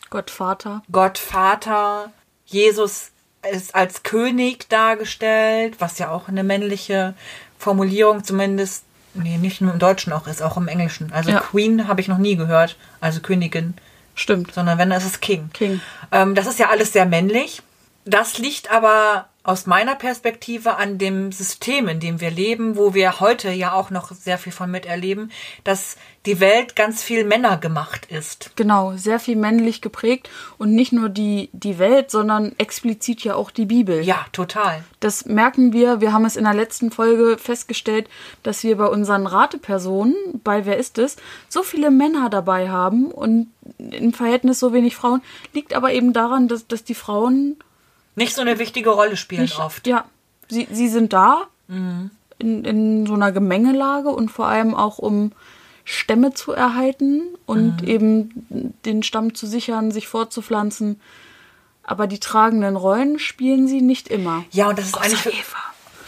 Gott 0.08 0.30
Vater. 0.30 0.84
Gott 0.92 1.18
Vater, 1.18 2.12
Jesus 2.46 3.11
ist 3.50 3.75
als 3.75 4.04
König 4.04 4.68
dargestellt, 4.68 5.80
was 5.80 5.99
ja 5.99 6.12
auch 6.12 6.28
eine 6.28 6.44
männliche 6.44 7.14
Formulierung 7.58 8.22
zumindest, 8.22 8.84
nee, 9.14 9.37
nicht 9.37 9.61
nur 9.61 9.72
im 9.72 9.80
Deutschen 9.80 10.12
auch 10.12 10.28
ist, 10.28 10.42
auch 10.42 10.56
im 10.56 10.68
Englischen. 10.68 11.12
Also 11.12 11.32
Ja. 11.32 11.40
Queen 11.40 11.88
habe 11.88 12.00
ich 12.00 12.06
noch 12.06 12.18
nie 12.18 12.37
gehört, 12.37 12.76
also 13.00 13.18
Königin, 13.18 13.75
Stimmt. 14.14 14.54
sondern 14.54 14.78
wenn, 14.78 14.90
dann 14.90 14.99
ist 15.00 15.06
es 15.08 15.18
King. 15.20 15.50
King. 15.52 15.80
Ähm, 16.12 16.37
das 16.37 16.46
ist 16.46 16.61
ja 16.61 16.68
alles 16.68 16.92
sehr 16.92 17.04
männlich. 17.06 17.62
Das 18.04 18.38
liegt 18.38 18.70
aber 18.70 19.26
aus 19.44 19.66
meiner 19.66 19.96
Perspektive 19.96 20.76
an 20.76 20.99
dem 20.99 21.32
System, 21.32 21.88
in 21.88 21.99
dem 21.99 22.20
wir 22.20 22.30
leben, 22.30 22.76
wo 22.76 22.94
wir 22.94 23.18
heute 23.18 23.50
ja 23.50 23.72
auch 23.72 23.90
noch 23.90 24.12
sehr 24.12 24.38
viel 24.38 24.52
von 24.52 24.70
miterleben, 24.70 25.32
dass 25.64 25.96
die 26.26 26.38
Welt 26.38 26.76
ganz 26.76 27.02
viel 27.02 27.25
Männer 27.25 27.56
gemacht 27.56 28.06
ist. 28.06 28.52
Genau, 28.54 28.92
sehr 28.96 29.18
viel 29.18 29.34
männlich 29.34 29.80
geprägt 29.80 30.30
und 30.58 30.72
nicht 30.72 30.92
nur 30.92 31.08
die, 31.08 31.50
die 31.52 31.80
Welt, 31.80 32.12
sondern 32.12 32.52
explizit 32.58 33.25
ja 33.25 33.34
auch 33.34 33.50
die 33.50 33.66
Bibel. 33.66 34.04
Ja, 34.04 34.25
total. 34.30 34.84
Das 35.00 35.26
merken 35.26 35.72
wir. 35.72 36.00
Wir 36.00 36.12
haben 36.12 36.25
es 36.25 36.37
in 36.37 36.44
der 36.44 36.54
letzten 36.54 36.92
Folge 36.92 37.37
festgestellt, 37.38 38.08
dass 38.44 38.62
wir 38.62 38.76
bei 38.76 38.87
unseren 38.87 39.26
Ratepersonen, 39.26 40.14
bei 40.44 40.64
Wer 40.64 40.76
ist 40.76 40.99
es, 40.99 41.16
so 41.49 41.64
viele 41.64 41.90
Männer 41.90 42.30
dabei 42.30 42.70
haben 42.70 43.11
und 43.11 43.49
im 43.78 44.12
Verhältnis 44.12 44.61
so 44.61 44.72
wenig 44.72 44.94
Frauen. 44.94 45.22
Liegt 45.52 45.75
aber 45.75 45.92
eben 45.92 46.12
daran, 46.12 46.46
dass, 46.46 46.68
dass 46.68 46.84
die 46.84 46.94
Frauen 46.94 47.56
nicht 48.14 48.35
so 48.35 48.40
eine 48.42 48.59
wichtige 48.59 48.90
Rolle 48.90 49.16
spielen 49.16 49.42
nicht, 49.42 49.59
oft. 49.59 49.87
Ja, 49.87 50.04
sie, 50.49 50.69
sie 50.71 50.88
sind 50.88 51.12
da 51.12 51.49
in, 51.69 52.64
in 52.64 53.07
so 53.07 53.14
einer 53.14 53.33
Gemengelage 53.33 54.11
und 54.11 54.31
vor 54.31 54.47
allem 54.47 54.75
auch 54.75 54.99
um 54.99 55.33
Stämme 55.85 56.35
zu 56.35 56.52
erhalten 56.52 57.23
und 57.47 57.83
eben 57.83 58.75
den 58.85 59.02
Stamm 59.02 59.35
zu 59.35 59.47
sichern, 59.47 59.90
sich 59.90 60.09
fortzupflanzen. 60.09 61.00
Aber 61.83 62.07
die 62.07 62.21
tragenden 62.21 62.76
Rollen 62.76 63.19
spielen 63.19 63.66
sie 63.66 63.81
nicht 63.81 64.09
immer. 64.09 64.45
Ja, 64.52 64.69
und 64.69 64.78
das 64.78 64.87
ist 64.87 64.95
Außer 64.95 65.04
eigentlich 65.04 65.21
für, 65.21 65.31
Eva. 65.31 65.59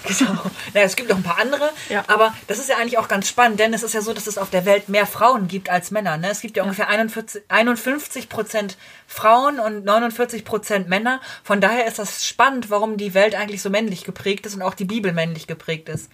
Genau. 0.19 0.51
Naja, 0.75 0.87
es 0.87 0.97
gibt 0.97 1.09
noch 1.09 1.17
ein 1.17 1.23
paar 1.23 1.39
andere, 1.39 1.71
Ja. 1.89 2.05
aber 2.09 2.35
das 2.47 2.59
ist 2.59 2.69
ja 2.69 2.77
eigentlich 2.77 2.99
auch 2.99 3.09
ganz 3.09 3.29
spannend, 3.29 3.59
denn 3.59 3.73
es 3.73 3.83
ist 3.83 3.95
ja 3.95 4.03
so, 4.03 4.13
dass 4.13 4.27
es 4.27 4.39
auf 4.39 4.51
der 4.51 4.65
Welt 4.67 4.89
mehr 4.89 5.07
Frauen 5.07 5.49
gibt 5.49 5.71
als 5.71 5.91
Männer. 5.91 6.17
Ne? 6.19 6.31
Es 6.31 6.41
gibt 6.41 6.57
ja, 6.57 6.63
ungefähr 6.63 6.89
41, 6.89 7.43
51 7.49 8.29
Prozent 8.29 8.77
Frauen 9.07 9.59
und 9.59 9.85
49 9.85 10.45
Prozent 10.45 10.89
Männer. 10.89 11.21
Von 11.43 11.61
daher 11.61 11.87
ist 11.87 11.99
das 11.99 12.27
spannend, 12.27 12.71
warum 12.71 12.97
die 12.97 13.15
Welt 13.15 13.35
eigentlich 13.35 13.63
so 13.63 13.71
männlich 13.71 14.05
geprägt 14.05 14.47
ist 14.47 14.55
und 14.55 14.63
auch 14.63 14.75
die 14.75 14.85
Bibel 14.85 15.13
männlich 15.13 15.47
geprägt 15.47 15.89
ist. 15.89 16.11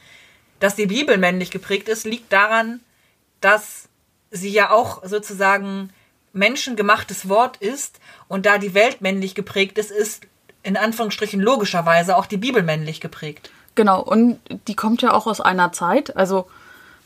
Dass 0.61 0.77
die 0.77 0.87
Bibel 0.87 1.19
männlich 1.19 1.51
geprägt 1.51 1.89
ist, 1.89 2.05
liegt 2.05 2.33
daran, 2.33 2.81
dass 3.41 3.89
sie 4.31 4.51
ja 4.51 4.71
auch 4.71 5.03
sozusagen 5.05 5.93
menschengemachtes 6.33 7.29
Wort 7.29 7.57
ist 7.57 7.99
und 8.29 8.47
da 8.47 8.59
die 8.59 8.75
Welt 8.75 9.01
männlich 9.01 9.35
geprägt 9.35 9.79
ist, 9.79 9.91
ist 9.91 10.23
in 10.63 10.77
Anführungsstrichen 10.77 11.41
logischerweise 11.41 12.17
auch 12.17 12.27
die 12.27 12.37
Bibel 12.37 12.63
männlich 12.63 13.01
geprägt. 13.01 13.51
Genau, 13.75 14.03
und 14.03 14.39
die 14.69 14.75
kommt 14.75 15.03
ja 15.03 15.13
auch 15.13 15.27
aus 15.27 15.41
einer 15.41 15.73
Zeit, 15.73 16.17
also 16.17 16.47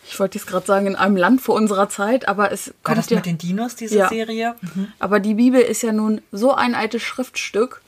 ich 0.07 0.19
wollte 0.21 0.39
jetzt 0.39 0.47
gerade 0.47 0.67
sagen, 0.67 0.87
in 0.87 0.97
einem 0.97 1.17
Land 1.17 1.41
vor 1.41 1.55
unserer 1.55 1.89
Zeit, 1.89 2.29
aber 2.29 2.53
es 2.53 2.69
War 2.69 2.75
kommt 2.83 2.99
das 2.99 3.11
ja. 3.11 3.17
mit 3.17 3.27
den 3.27 3.39
Dinos, 3.39 3.75
diese 3.75 3.99
Ja. 3.99 4.09
Serie? 4.09 4.55
Mhm. 4.61 4.89
Aber 4.99 5.21
die 5.21 5.35
Bibel 5.35 5.61
ist 5.61 5.83
ja 5.83 5.93
nun 5.93 6.21
so 6.31 6.53
ein 6.53 6.75
altes 6.75 7.03
Schriftstück. 7.03 7.81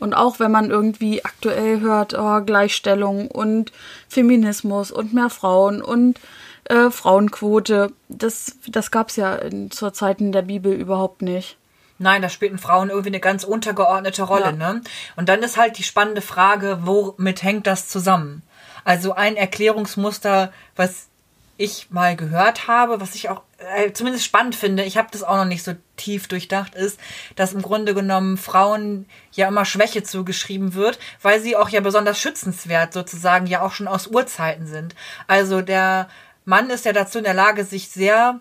Und 0.00 0.14
auch 0.14 0.38
wenn 0.38 0.52
man 0.52 0.70
irgendwie 0.70 1.24
aktuell 1.24 1.80
hört, 1.80 2.16
oh, 2.16 2.40
Gleichstellung 2.40 3.28
und 3.28 3.72
Feminismus 4.08 4.92
und 4.92 5.12
mehr 5.12 5.28
Frauen 5.28 5.82
und 5.82 6.20
äh, 6.64 6.90
Frauenquote, 6.90 7.92
das, 8.08 8.56
das 8.68 8.92
gab 8.92 9.08
es 9.08 9.16
ja 9.16 9.34
in, 9.34 9.72
zur 9.72 9.92
Zeit 9.92 10.20
in 10.20 10.30
der 10.30 10.42
Bibel 10.42 10.72
überhaupt 10.72 11.22
nicht. 11.22 11.56
Nein, 11.98 12.22
da 12.22 12.28
spielten 12.28 12.58
Frauen 12.58 12.90
irgendwie 12.90 13.10
eine 13.10 13.20
ganz 13.20 13.44
untergeordnete 13.44 14.22
Rolle. 14.22 14.44
Ja. 14.44 14.52
Ne? 14.52 14.82
Und 15.16 15.28
dann 15.28 15.42
ist 15.42 15.56
halt 15.56 15.78
die 15.78 15.82
spannende 15.82 16.22
Frage, 16.22 16.78
womit 16.82 17.42
hängt 17.42 17.66
das 17.66 17.88
zusammen? 17.88 18.42
Also 18.84 19.12
ein 19.12 19.36
Erklärungsmuster, 19.36 20.52
was 20.76 21.08
ich 21.56 21.90
mal 21.90 22.14
gehört 22.14 22.68
habe, 22.68 23.00
was 23.00 23.16
ich 23.16 23.28
auch 23.28 23.42
äh, 23.76 23.92
zumindest 23.92 24.24
spannend 24.24 24.54
finde, 24.54 24.84
ich 24.84 24.96
habe 24.96 25.08
das 25.10 25.24
auch 25.24 25.36
noch 25.36 25.44
nicht 25.44 25.64
so 25.64 25.74
tief 25.96 26.28
durchdacht, 26.28 26.76
ist, 26.76 27.00
dass 27.34 27.52
im 27.52 27.62
Grunde 27.62 27.94
genommen 27.94 28.36
Frauen 28.36 29.06
ja 29.32 29.48
immer 29.48 29.64
Schwäche 29.64 30.04
zugeschrieben 30.04 30.74
wird, 30.74 31.00
weil 31.20 31.40
sie 31.40 31.56
auch 31.56 31.68
ja 31.68 31.80
besonders 31.80 32.20
schützenswert 32.20 32.92
sozusagen 32.92 33.46
ja 33.46 33.62
auch 33.62 33.72
schon 33.72 33.88
aus 33.88 34.06
Urzeiten 34.06 34.68
sind. 34.68 34.94
Also 35.26 35.60
der 35.60 36.08
Mann 36.44 36.70
ist 36.70 36.84
ja 36.84 36.92
dazu 36.92 37.18
in 37.18 37.24
der 37.24 37.34
Lage, 37.34 37.64
sich 37.64 37.88
sehr 37.88 38.38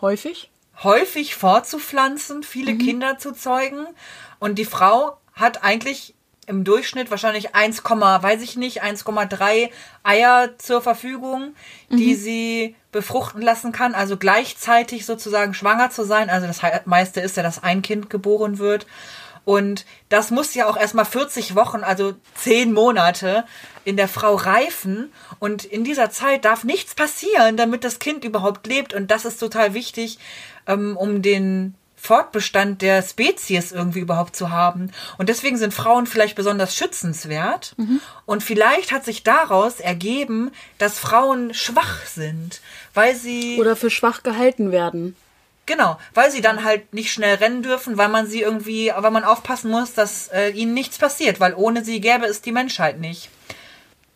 Häufig? 0.00 0.50
Häufig 0.82 1.34
fortzupflanzen, 1.34 2.42
viele 2.42 2.74
Mhm. 2.74 2.78
Kinder 2.78 3.18
zu 3.18 3.32
zeugen. 3.32 3.86
Und 4.38 4.56
die 4.56 4.64
Frau 4.64 5.16
hat 5.32 5.64
eigentlich 5.64 6.14
im 6.46 6.62
Durchschnitt 6.62 7.10
wahrscheinlich 7.10 7.54
1, 7.56 7.82
weiß 8.22 8.40
ich 8.42 8.56
nicht, 8.56 8.82
1,3 8.82 9.70
Eier 10.04 10.56
zur 10.58 10.80
Verfügung, 10.80 11.54
die 11.90 12.14
Mhm. 12.14 12.16
sie 12.16 12.76
befruchten 12.92 13.42
lassen 13.42 13.72
kann. 13.72 13.94
Also 13.94 14.16
gleichzeitig 14.16 15.06
sozusagen 15.06 15.54
schwanger 15.54 15.90
zu 15.90 16.04
sein. 16.04 16.30
Also 16.30 16.46
das 16.46 16.60
meiste 16.84 17.20
ist 17.20 17.36
ja, 17.36 17.42
dass 17.42 17.62
ein 17.62 17.82
Kind 17.82 18.10
geboren 18.10 18.58
wird. 18.58 18.86
Und 19.46 19.86
das 20.08 20.32
muss 20.32 20.54
ja 20.56 20.66
auch 20.66 20.76
erstmal 20.76 21.04
40 21.04 21.54
Wochen, 21.54 21.84
also 21.84 22.14
10 22.34 22.72
Monate 22.72 23.44
in 23.84 23.96
der 23.96 24.08
Frau 24.08 24.34
reifen. 24.34 25.12
Und 25.38 25.64
in 25.64 25.84
dieser 25.84 26.10
Zeit 26.10 26.44
darf 26.44 26.64
nichts 26.64 26.96
passieren, 26.96 27.56
damit 27.56 27.84
das 27.84 28.00
Kind 28.00 28.24
überhaupt 28.24 28.66
lebt. 28.66 28.92
Und 28.92 29.12
das 29.12 29.24
ist 29.24 29.38
total 29.38 29.72
wichtig, 29.72 30.18
ähm, 30.66 30.96
um 30.96 31.22
den 31.22 31.76
Fortbestand 31.94 32.82
der 32.82 33.02
Spezies 33.02 33.70
irgendwie 33.70 34.00
überhaupt 34.00 34.34
zu 34.34 34.50
haben. 34.50 34.90
Und 35.16 35.28
deswegen 35.28 35.58
sind 35.58 35.72
Frauen 35.72 36.08
vielleicht 36.08 36.34
besonders 36.34 36.74
schützenswert. 36.74 37.76
Und 38.26 38.42
vielleicht 38.42 38.90
hat 38.90 39.04
sich 39.04 39.22
daraus 39.22 39.78
ergeben, 39.78 40.50
dass 40.78 40.98
Frauen 40.98 41.54
schwach 41.54 42.04
sind, 42.04 42.60
weil 42.94 43.14
sie 43.14 43.58
Oder 43.60 43.76
für 43.76 43.90
schwach 43.90 44.24
gehalten 44.24 44.72
werden. 44.72 45.14
Genau, 45.66 45.98
weil 46.14 46.30
sie 46.30 46.40
dann 46.40 46.64
halt 46.64 46.94
nicht 46.94 47.12
schnell 47.12 47.34
rennen 47.36 47.62
dürfen, 47.62 47.98
weil 47.98 48.08
man 48.08 48.26
sie 48.26 48.40
irgendwie, 48.40 48.92
weil 48.96 49.10
man 49.10 49.24
aufpassen 49.24 49.70
muss, 49.70 49.94
dass 49.94 50.28
äh, 50.28 50.50
ihnen 50.50 50.74
nichts 50.74 50.96
passiert, 50.96 51.40
weil 51.40 51.54
ohne 51.54 51.84
sie 51.84 52.00
gäbe 52.00 52.26
es 52.26 52.40
die 52.40 52.52
Menschheit 52.52 53.00
nicht. 53.00 53.28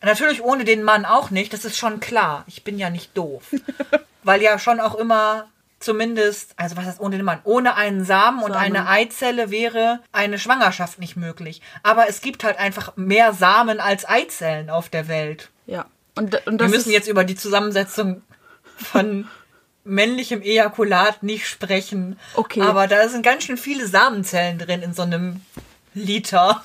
Natürlich 0.01 0.41
ohne 0.41 0.63
den 0.63 0.81
Mann 0.81 1.05
auch 1.05 1.29
nicht, 1.29 1.53
das 1.53 1.65
ist 1.65 1.77
schon 1.77 1.99
klar. 1.99 2.45
Ich 2.47 2.63
bin 2.63 2.79
ja 2.79 2.89
nicht 2.89 3.15
doof. 3.17 3.43
weil 4.23 4.41
ja 4.41 4.57
schon 4.59 4.79
auch 4.79 4.95
immer 4.95 5.49
zumindest, 5.79 6.53
also 6.57 6.77
was 6.77 6.85
heißt 6.85 6.99
ohne 6.99 7.17
den 7.17 7.25
Mann? 7.25 7.39
Ohne 7.43 7.75
einen 7.75 8.05
Samen 8.05 8.43
und 8.43 8.53
Samen. 8.53 8.63
eine 8.63 8.87
Eizelle 8.87 9.51
wäre 9.51 9.99
eine 10.11 10.39
Schwangerschaft 10.39 10.99
nicht 10.99 11.17
möglich. 11.17 11.61
Aber 11.83 12.07
es 12.07 12.21
gibt 12.21 12.43
halt 12.43 12.57
einfach 12.57 12.95
mehr 12.95 13.33
Samen 13.33 13.79
als 13.79 14.07
Eizellen 14.07 14.69
auf 14.69 14.89
der 14.89 15.07
Welt. 15.07 15.49
Ja. 15.65 15.85
Und, 16.15 16.35
und 16.47 16.53
Wir 16.53 16.57
das 16.57 16.71
müssen 16.71 16.89
ist, 16.89 16.95
jetzt 16.95 17.07
über 17.07 17.23
die 17.23 17.35
Zusammensetzung 17.35 18.21
von 18.77 19.27
männlichem 19.83 20.41
Ejakulat 20.41 21.23
nicht 21.23 21.47
sprechen. 21.47 22.19
Okay. 22.35 22.61
Aber 22.61 22.87
da 22.87 23.07
sind 23.07 23.23
ganz 23.23 23.43
schön 23.43 23.57
viele 23.57 23.87
Samenzellen 23.87 24.57
drin 24.59 24.81
in 24.81 24.93
so 24.93 25.01
einem 25.01 25.41
Liter. 25.93 26.63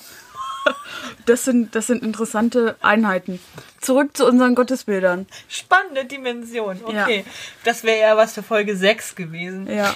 das, 1.27 1.45
sind, 1.45 1.75
das 1.75 1.87
sind 1.87 2.03
interessante 2.03 2.77
Einheiten. 2.81 3.41
Zurück 3.81 4.17
zu 4.17 4.27
unseren 4.27 4.55
Gottesbildern. 4.55 5.27
Spannende 5.49 6.05
Dimension. 6.05 6.81
Okay. 6.85 7.25
Ja. 7.27 7.33
Das 7.65 7.85
wäre 7.85 7.99
eher 7.99 8.17
was 8.17 8.35
für 8.35 8.43
Folge 8.43 8.77
6 8.77 9.15
gewesen. 9.15 9.69
Ja. 9.71 9.95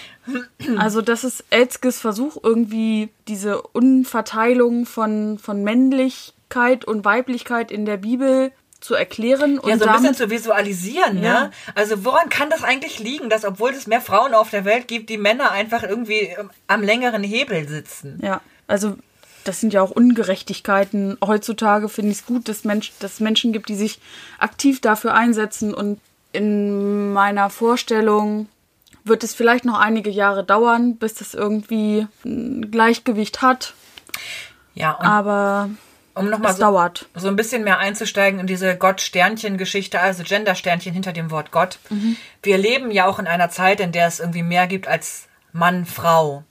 Also 0.79 1.03
das 1.03 1.25
ist 1.25 1.45
Elzkes 1.50 2.00
Versuch, 2.00 2.37
irgendwie 2.43 3.09
diese 3.27 3.62
Unverteilung 3.62 4.87
von, 4.87 5.39
von 5.39 5.65
Männlichkeit 5.65 6.85
und 6.85 7.05
Weiblichkeit 7.05 7.73
in 7.73 7.85
der 7.85 7.97
Bibel 7.97 8.53
zu 8.81 8.95
erklären 8.95 9.59
und 9.59 9.69
Ja, 9.69 9.79
so 9.79 9.85
ein 9.85 9.93
bisschen 9.93 10.15
zu 10.15 10.31
visualisieren, 10.31 11.23
Ja. 11.23 11.45
ne? 11.45 11.51
Also 11.75 12.05
woran 12.05 12.29
kann 12.31 12.49
das 12.51 12.65
eigentlich 12.65 12.99
liegen, 12.99 13.29
dass 13.29 13.45
obwohl 13.45 13.71
es 13.71 13.87
mehr 13.87 14.01
Frauen 14.01 14.33
auf 14.35 14.51
der 14.51 14.65
Welt 14.65 14.89
gibt, 14.89 15.11
die 15.11 15.19
Männer 15.19 15.51
einfach 15.53 15.83
irgendwie 15.83 16.21
ähm, 16.39 16.51
am 16.67 16.83
längeren 16.83 17.23
Hebel 17.23 17.69
sitzen? 17.69 18.19
Ja, 18.23 18.41
also 18.67 18.97
das 19.45 19.61
sind 19.61 19.73
ja 19.73 19.83
auch 19.83 19.91
Ungerechtigkeiten. 19.91 21.17
Heutzutage 21.25 21.89
finde 21.89 22.13
ich 22.13 22.19
es 22.19 22.27
gut, 22.27 22.49
dass, 22.49 22.65
Mensch, 22.65 22.93
dass 23.01 23.15
es 23.15 23.21
Menschen 23.21 23.53
gibt, 23.53 23.69
die 23.69 23.75
sich 23.75 23.99
aktiv 24.39 24.81
dafür 24.81 25.15
einsetzen. 25.15 25.73
Und 25.75 26.01
in 26.33 27.13
meiner 27.13 27.51
Vorstellung 27.51 28.49
wird 29.05 29.25
es 29.25 29.35
vielleicht 29.35 29.65
noch 29.65 29.79
einige 29.79 30.11
Jahre 30.11 30.45
dauern, 30.45 30.97
bis 30.97 31.15
das 31.15 31.35
irgendwie 31.35 32.07
ein 32.25 32.71
Gleichgewicht 32.71 33.41
hat. 33.43 33.75
Ja, 34.75 34.93
und 34.93 35.07
Aber 35.07 35.71
um 36.21 36.31
nochmal 36.31 36.55
so, 36.55 36.61
so 37.15 37.29
ein 37.29 37.37
bisschen 37.37 37.65
mehr 37.65 37.79
einzusteigen 37.79 38.41
in 38.41 38.47
diese 38.47 38.77
Gott-Sternchen-Geschichte, 38.77 40.00
also 40.00 40.23
Gender-Sternchen 40.23 40.93
hinter 40.93 41.12
dem 41.12 41.31
Wort 41.31 41.50
Gott. 41.50 41.79
Wir 42.43 42.59
leben 42.59 42.91
ja 42.91 43.07
auch 43.07 43.19
in 43.19 43.27
einer 43.27 43.50
Zeit, 43.50 43.81
in 43.81 43.93
der 43.93 44.07
es 44.07 44.21
irgendwie 44.21 44.43
mehr 44.43 44.67
gibt 44.67 44.87
als 44.87 45.29
Mann, 45.53 45.87
Frau. 45.87 46.45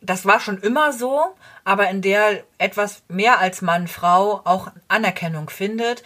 Das 0.00 0.26
war 0.26 0.40
schon 0.40 0.58
immer 0.58 0.92
so, 0.92 1.34
aber 1.64 1.88
in 1.88 2.02
der 2.02 2.44
etwas 2.58 3.02
mehr 3.08 3.38
als 3.38 3.62
Mann, 3.62 3.88
Frau 3.88 4.40
auch 4.44 4.68
Anerkennung 4.88 5.50
findet, 5.50 6.02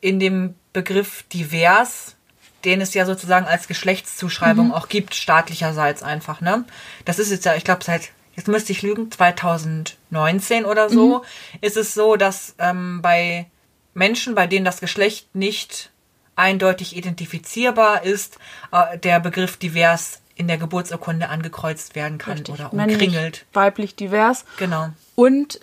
in 0.00 0.20
dem 0.20 0.54
Begriff 0.72 1.24
divers, 1.32 2.16
den 2.64 2.80
es 2.80 2.94
ja 2.94 3.04
sozusagen 3.04 3.46
als 3.46 3.68
Geschlechtszuschreibung 3.68 4.72
auch 4.72 4.88
gibt, 4.88 5.14
staatlicherseits 5.14 6.02
einfach, 6.02 6.40
ne? 6.40 6.64
Das 7.04 7.18
ist 7.18 7.30
jetzt 7.30 7.44
ja, 7.44 7.54
ich 7.56 7.64
glaube, 7.64 7.82
seit, 7.84 8.10
jetzt 8.34 8.48
müsste 8.48 8.72
ich 8.72 8.82
lügen, 8.82 9.10
2019 9.10 10.64
oder 10.64 10.88
so, 10.88 11.22
ist 11.60 11.76
es 11.76 11.94
so, 11.94 12.16
dass 12.16 12.54
ähm, 12.58 13.00
bei 13.02 13.46
Menschen, 13.94 14.34
bei 14.34 14.46
denen 14.46 14.64
das 14.64 14.80
Geschlecht 14.80 15.34
nicht 15.34 15.90
eindeutig 16.36 16.96
identifizierbar 16.96 18.04
ist, 18.04 18.38
äh, 18.72 18.98
der 18.98 19.20
Begriff 19.20 19.56
divers 19.56 20.20
in 20.34 20.48
der 20.48 20.56
Geburtsurkunde 20.56 21.28
angekreuzt 21.28 21.94
werden 21.94 22.16
kann 22.18 22.40
oder 22.48 22.70
Männlich, 22.72 23.02
umkringelt. 23.02 23.44
weiblich, 23.52 23.94
divers. 23.94 24.44
Genau. 24.56 24.88
Und 25.14 25.60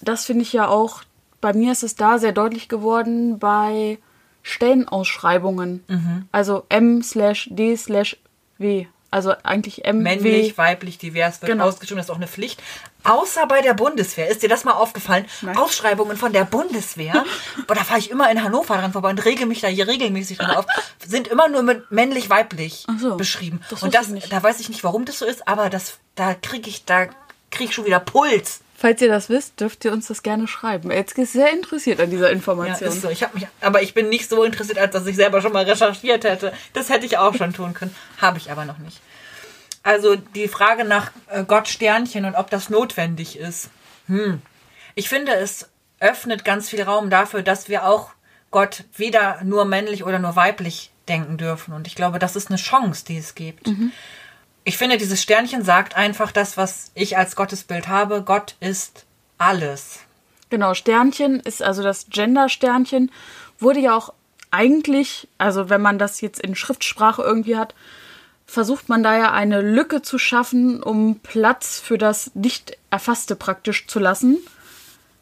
das 0.00 0.24
finde 0.26 0.42
ich 0.42 0.52
ja 0.52 0.68
auch 0.68 1.02
bei 1.42 1.52
mir 1.52 1.72
ist 1.72 1.82
es 1.82 1.96
da 1.96 2.18
sehr 2.18 2.32
deutlich 2.32 2.70
geworden 2.70 3.38
bei 3.38 3.98
Stellenausschreibungen. 4.42 5.84
Mhm. 5.88 6.28
Also 6.32 6.64
M 6.70 7.02
slash 7.02 7.48
D 7.50 7.76
slash 7.76 8.16
W. 8.56 8.86
Also 9.12 9.34
eigentlich 9.42 9.84
M, 9.84 9.98
Männlich, 10.02 10.56
weiblich, 10.56 10.96
divers 10.98 11.40
wird 11.42 11.52
Genau. 11.52 11.66
ausgeschrieben, 11.66 11.98
das 11.98 12.06
ist 12.06 12.10
auch 12.10 12.16
eine 12.16 12.26
Pflicht. 12.26 12.62
Außer 13.04 13.46
bei 13.46 13.60
der 13.60 13.74
Bundeswehr. 13.74 14.28
Ist 14.28 14.42
dir 14.42 14.48
das 14.48 14.64
mal 14.64 14.72
aufgefallen? 14.72 15.26
Nein. 15.42 15.56
Ausschreibungen 15.58 16.16
von 16.16 16.32
der 16.32 16.44
Bundeswehr, 16.46 17.24
boah, 17.66 17.74
da 17.74 17.84
fahre 17.84 17.98
ich 18.00 18.10
immer 18.10 18.30
in 18.30 18.42
Hannover 18.42 18.76
dran 18.78 18.92
vorbei 18.92 19.10
und 19.10 19.24
regel 19.24 19.46
mich 19.46 19.60
da 19.60 19.68
hier 19.68 19.86
regelmäßig 19.86 20.38
dran 20.38 20.56
auf, 20.56 20.64
sind 21.06 21.28
immer 21.28 21.48
nur 21.48 21.62
mit 21.62 21.90
männlich, 21.90 22.30
weiblich 22.30 22.86
so, 22.98 23.16
beschrieben. 23.16 23.60
das 23.70 23.82
und 23.82 23.94
das, 23.94 24.06
da 24.30 24.42
weiß 24.42 24.60
ich 24.60 24.70
nicht, 24.70 24.82
warum 24.82 25.04
das 25.04 25.18
so 25.18 25.26
ist, 25.26 25.46
aber 25.46 25.68
das, 25.68 25.98
da 26.14 26.34
kriege 26.34 26.70
ich, 26.70 26.86
da 26.86 27.06
kriege 27.50 27.68
ich 27.70 27.74
schon 27.74 27.84
wieder 27.84 28.00
Puls. 28.00 28.60
Falls 28.82 29.00
ihr 29.00 29.06
das 29.08 29.28
wisst, 29.28 29.60
dürft 29.60 29.84
ihr 29.84 29.92
uns 29.92 30.08
das 30.08 30.24
gerne 30.24 30.48
schreiben. 30.48 30.90
Jetzt 30.90 31.16
ist 31.16 31.34
sehr 31.34 31.52
interessiert 31.52 32.00
an 32.00 32.10
dieser 32.10 32.26
Ja, 32.30 32.32
Information. 32.32 32.88
ist 32.88 33.02
so. 33.02 33.10
Ich 33.10 33.22
habe 33.22 33.34
mich, 33.38 33.46
aber 33.60 33.80
ich 33.80 33.94
bin 33.94 34.08
nicht 34.08 34.28
so 34.28 34.42
interessiert, 34.42 34.76
als 34.76 34.90
dass 34.90 35.06
ich 35.06 35.14
selber 35.14 35.40
schon 35.40 35.52
mal 35.52 35.62
recherchiert 35.62 36.24
hätte. 36.24 36.52
Das 36.72 36.88
hätte 36.88 37.06
ich 37.06 37.16
auch 37.16 37.32
schon 37.36 37.52
tun 37.52 37.74
können, 37.74 37.94
habe 38.20 38.38
ich 38.38 38.50
aber 38.50 38.64
noch 38.64 38.78
nicht. 38.78 39.00
Also 39.84 40.16
die 40.16 40.48
Frage 40.48 40.84
nach 40.84 41.12
äh, 41.28 41.44
Gott 41.44 41.68
Sternchen 41.68 42.24
und 42.24 42.34
ob 42.34 42.50
das 42.50 42.70
notwendig 42.70 43.38
ist. 43.38 43.70
Hm. 44.08 44.42
Ich 44.96 45.08
finde, 45.08 45.32
es 45.32 45.68
öffnet 46.00 46.44
ganz 46.44 46.68
viel 46.68 46.82
Raum 46.82 47.08
dafür, 47.08 47.42
dass 47.42 47.68
wir 47.68 47.86
auch 47.86 48.10
Gott 48.50 48.82
weder 48.96 49.44
nur 49.44 49.64
männlich 49.64 50.02
oder 50.02 50.18
nur 50.18 50.34
weiblich 50.34 50.90
denken 51.06 51.38
dürfen. 51.38 51.72
Und 51.72 51.86
ich 51.86 51.94
glaube, 51.94 52.18
das 52.18 52.34
ist 52.34 52.48
eine 52.48 52.58
Chance, 52.58 53.04
die 53.06 53.18
es 53.18 53.36
gibt. 53.36 53.68
Ich 54.64 54.78
finde, 54.78 54.96
dieses 54.96 55.22
Sternchen 55.22 55.64
sagt 55.64 55.96
einfach 55.96 56.30
das, 56.30 56.56
was 56.56 56.92
ich 56.94 57.16
als 57.16 57.34
Gottesbild 57.34 57.88
habe. 57.88 58.22
Gott 58.22 58.54
ist 58.60 59.06
alles. 59.38 60.00
Genau, 60.50 60.74
Sternchen 60.74 61.40
ist 61.40 61.62
also 61.62 61.82
das 61.82 62.06
Gender-Sternchen, 62.10 63.10
wurde 63.58 63.80
ja 63.80 63.96
auch 63.96 64.12
eigentlich, 64.50 65.26
also 65.38 65.70
wenn 65.70 65.80
man 65.80 65.98
das 65.98 66.20
jetzt 66.20 66.40
in 66.40 66.54
Schriftsprache 66.54 67.22
irgendwie 67.22 67.56
hat, 67.56 67.74
versucht 68.46 68.88
man 68.88 69.02
da 69.02 69.16
ja 69.16 69.32
eine 69.32 69.62
Lücke 69.62 70.02
zu 70.02 70.18
schaffen, 70.18 70.82
um 70.82 71.20
Platz 71.20 71.80
für 71.80 71.96
das 71.96 72.32
nicht 72.34 72.76
Erfasste 72.90 73.34
praktisch 73.34 73.86
zu 73.86 73.98
lassen. 73.98 74.38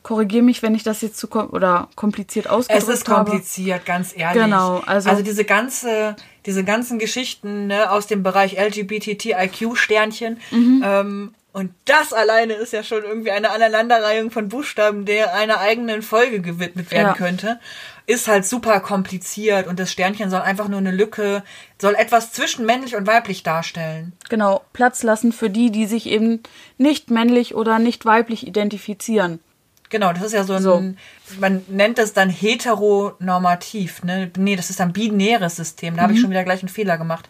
Korrigiere 0.03 0.43
mich, 0.43 0.63
wenn 0.63 0.75
ich 0.75 0.83
das 0.83 1.03
jetzt 1.03 1.19
zu 1.19 1.29
kom 1.29 1.51
oder 1.51 1.89
kompliziert 1.95 2.47
Es 2.47 2.53
ausgedrückt 2.53 2.89
ist 2.89 3.09
habe. 3.09 3.25
kompliziert, 3.31 3.85
ganz 3.85 4.17
ehrlich. 4.17 4.43
Genau, 4.45 4.79
also- 4.87 5.21
diese 5.23 5.45
ganze, 5.45 6.17
diese 6.47 6.65
ganzen 6.65 6.99
Geschichten 6.99 7.67
ne, 7.67 7.91
aus 7.91 8.07
dem 8.07 8.23
Bereich 8.23 8.57
LGBTIQ-Sternchen. 8.59 10.39
Mhm. 10.51 10.83
Ähm, 10.85 11.35
und 11.53 11.73
das 11.85 12.13
alleine 12.13 12.53
ist 12.55 12.73
ja 12.73 12.83
schon 12.85 13.03
irgendwie 13.03 13.33
eine 13.33 13.51
Aneinanderreihung 13.51 14.31
von 14.31 14.49
Buchstaben, 14.49 15.05
der 15.05 15.35
einer 15.35 15.59
eigenen 15.59 16.01
Folge 16.03 16.41
gewidmet 16.41 16.91
werden 16.93 17.09
Ja. 17.09 17.13
könnte. 17.15 17.59
Ist 18.07 18.29
halt 18.29 18.47
super 18.47 18.79
kompliziert 18.81 19.67
und 19.67 19.79
das 19.81 19.91
Sternchen 19.93 20.31
soll 20.31 20.41
einfach 20.43 20.69
nur 20.69 20.79
eine 20.79 20.93
Lücke, 20.93 21.43
soll 21.81 21.95
etwas 21.95 22.33
zwischen 22.33 22.67
männlich 22.67 22.95
und 22.97 23.07
weiblich 23.07 23.43
darstellen. 23.43 24.13
Genau, 24.29 24.63
Platz 24.73 25.03
lassen 25.03 25.33
für 25.33 25.51
die, 25.51 25.71
die 25.71 25.87
sich 25.87 26.07
eben 26.07 26.41
nicht 26.79 27.11
männlich 27.11 27.55
oder 27.55 27.79
nicht 27.81 28.05
weiblich 28.05 28.47
identifizieren. 28.47 29.41
Genau, 29.91 30.13
das 30.13 30.23
ist 30.23 30.33
ja 30.33 30.45
so 30.45 30.55
ein, 30.55 30.63
So. 30.63 30.83
man 31.41 31.63
nennt 31.69 31.99
das 31.99 32.13
dann 32.15 32.31
heteronormativ, 32.31 34.03
ne? 34.05 34.31
Nee, 34.37 34.57
das 34.57 34.71
ist 34.71 34.81
ein 34.81 34.93
binäres 34.93 35.57
System. 35.57 35.97
Da 35.97 36.03
habe 36.03 36.13
Mhm. 36.13 36.17
ich 36.17 36.23
schon 36.23 36.31
wieder 36.31 36.45
gleich 36.45 36.63
einen 36.63 36.69
Fehler 36.69 36.97
gemacht. 36.99 37.29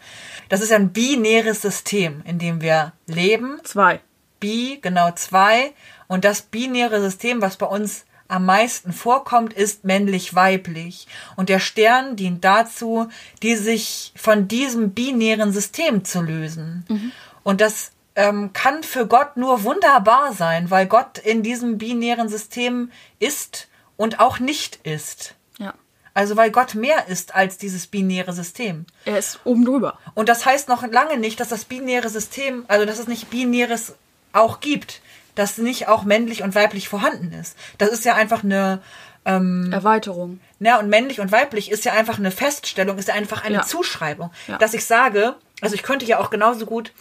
Das 0.49 0.61
ist 0.61 0.71
ein 0.71 0.89
binäres 0.93 1.61
System, 1.61 2.21
in 2.25 2.39
dem 2.39 2.61
wir 2.61 2.93
leben. 3.07 3.59
Zwei. 3.63 3.99
Bi, 4.39 4.79
genau 4.81 5.11
zwei. 5.11 5.73
Und 6.07 6.25
das 6.25 6.41
binäre 6.43 7.01
System, 7.01 7.41
was 7.41 7.57
bei 7.57 7.65
uns 7.67 8.05
am 8.27 8.45
meisten 8.45 8.93
vorkommt, 8.93 9.53
ist 9.53 9.83
männlich-weiblich. 9.83 11.07
Und 11.35 11.49
der 11.49 11.59
Stern 11.59 12.15
dient 12.15 12.43
dazu, 12.45 13.07
die 13.43 13.55
sich 13.55 14.13
von 14.15 14.47
diesem 14.47 14.91
binären 14.91 15.51
System 15.51 16.05
zu 16.05 16.21
lösen. 16.21 17.11
Und 17.43 17.59
das 17.61 17.91
ähm, 18.21 18.53
kann 18.53 18.83
für 18.83 19.07
Gott 19.07 19.37
nur 19.37 19.63
wunderbar 19.63 20.33
sein, 20.33 20.69
weil 20.69 20.85
Gott 20.85 21.17
in 21.17 21.43
diesem 21.43 21.77
binären 21.77 22.29
System 22.29 22.91
ist 23.19 23.67
und 23.97 24.19
auch 24.19 24.39
nicht 24.39 24.77
ist. 24.83 25.35
Ja. 25.57 25.73
Also 26.13 26.35
weil 26.35 26.51
Gott 26.51 26.75
mehr 26.75 27.07
ist 27.07 27.33
als 27.35 27.57
dieses 27.57 27.87
binäre 27.87 28.33
System. 28.33 28.85
Er 29.05 29.17
ist 29.17 29.39
oben 29.45 29.65
drüber. 29.65 29.97
Und 30.13 30.27
das 30.29 30.45
heißt 30.45 30.67
noch 30.69 30.85
lange 30.85 31.17
nicht, 31.17 31.39
dass 31.39 31.49
das 31.49 31.65
binäre 31.65 32.09
System, 32.09 32.65
also 32.67 32.85
dass 32.85 32.99
es 32.99 33.07
nicht 33.07 33.29
binäres 33.29 33.95
auch 34.33 34.59
gibt, 34.59 35.01
dass 35.35 35.57
nicht 35.57 35.87
auch 35.87 36.03
männlich 36.03 36.43
und 36.43 36.53
weiblich 36.55 36.89
vorhanden 36.89 37.31
ist. 37.33 37.55
Das 37.77 37.89
ist 37.89 38.03
ja 38.05 38.15
einfach 38.15 38.43
eine, 38.43 38.81
Erweiterung. 39.23 40.39
na 40.59 40.79
und 40.79 40.89
männlich 40.89 41.19
und 41.19 41.31
weiblich 41.31 41.69
ist 41.71 41.85
ja 41.85 41.93
einfach 41.93 42.17
eine 42.17 42.31
Feststellung, 42.31 42.97
ist 42.97 43.07
ja 43.07 43.13
einfach 43.13 43.43
eine 43.43 43.55
Ja. 43.57 43.61
Zuschreibung. 43.61 44.31
Ja. 44.47 44.57
Dass 44.57 44.73
ich 44.73 44.85
sage, 44.85 45.35
also 45.61 45.75
ich 45.75 45.83
könnte 45.83 46.05
ja 46.05 46.19
auch 46.19 46.29
genauso 46.31 46.65
gut 46.65 46.91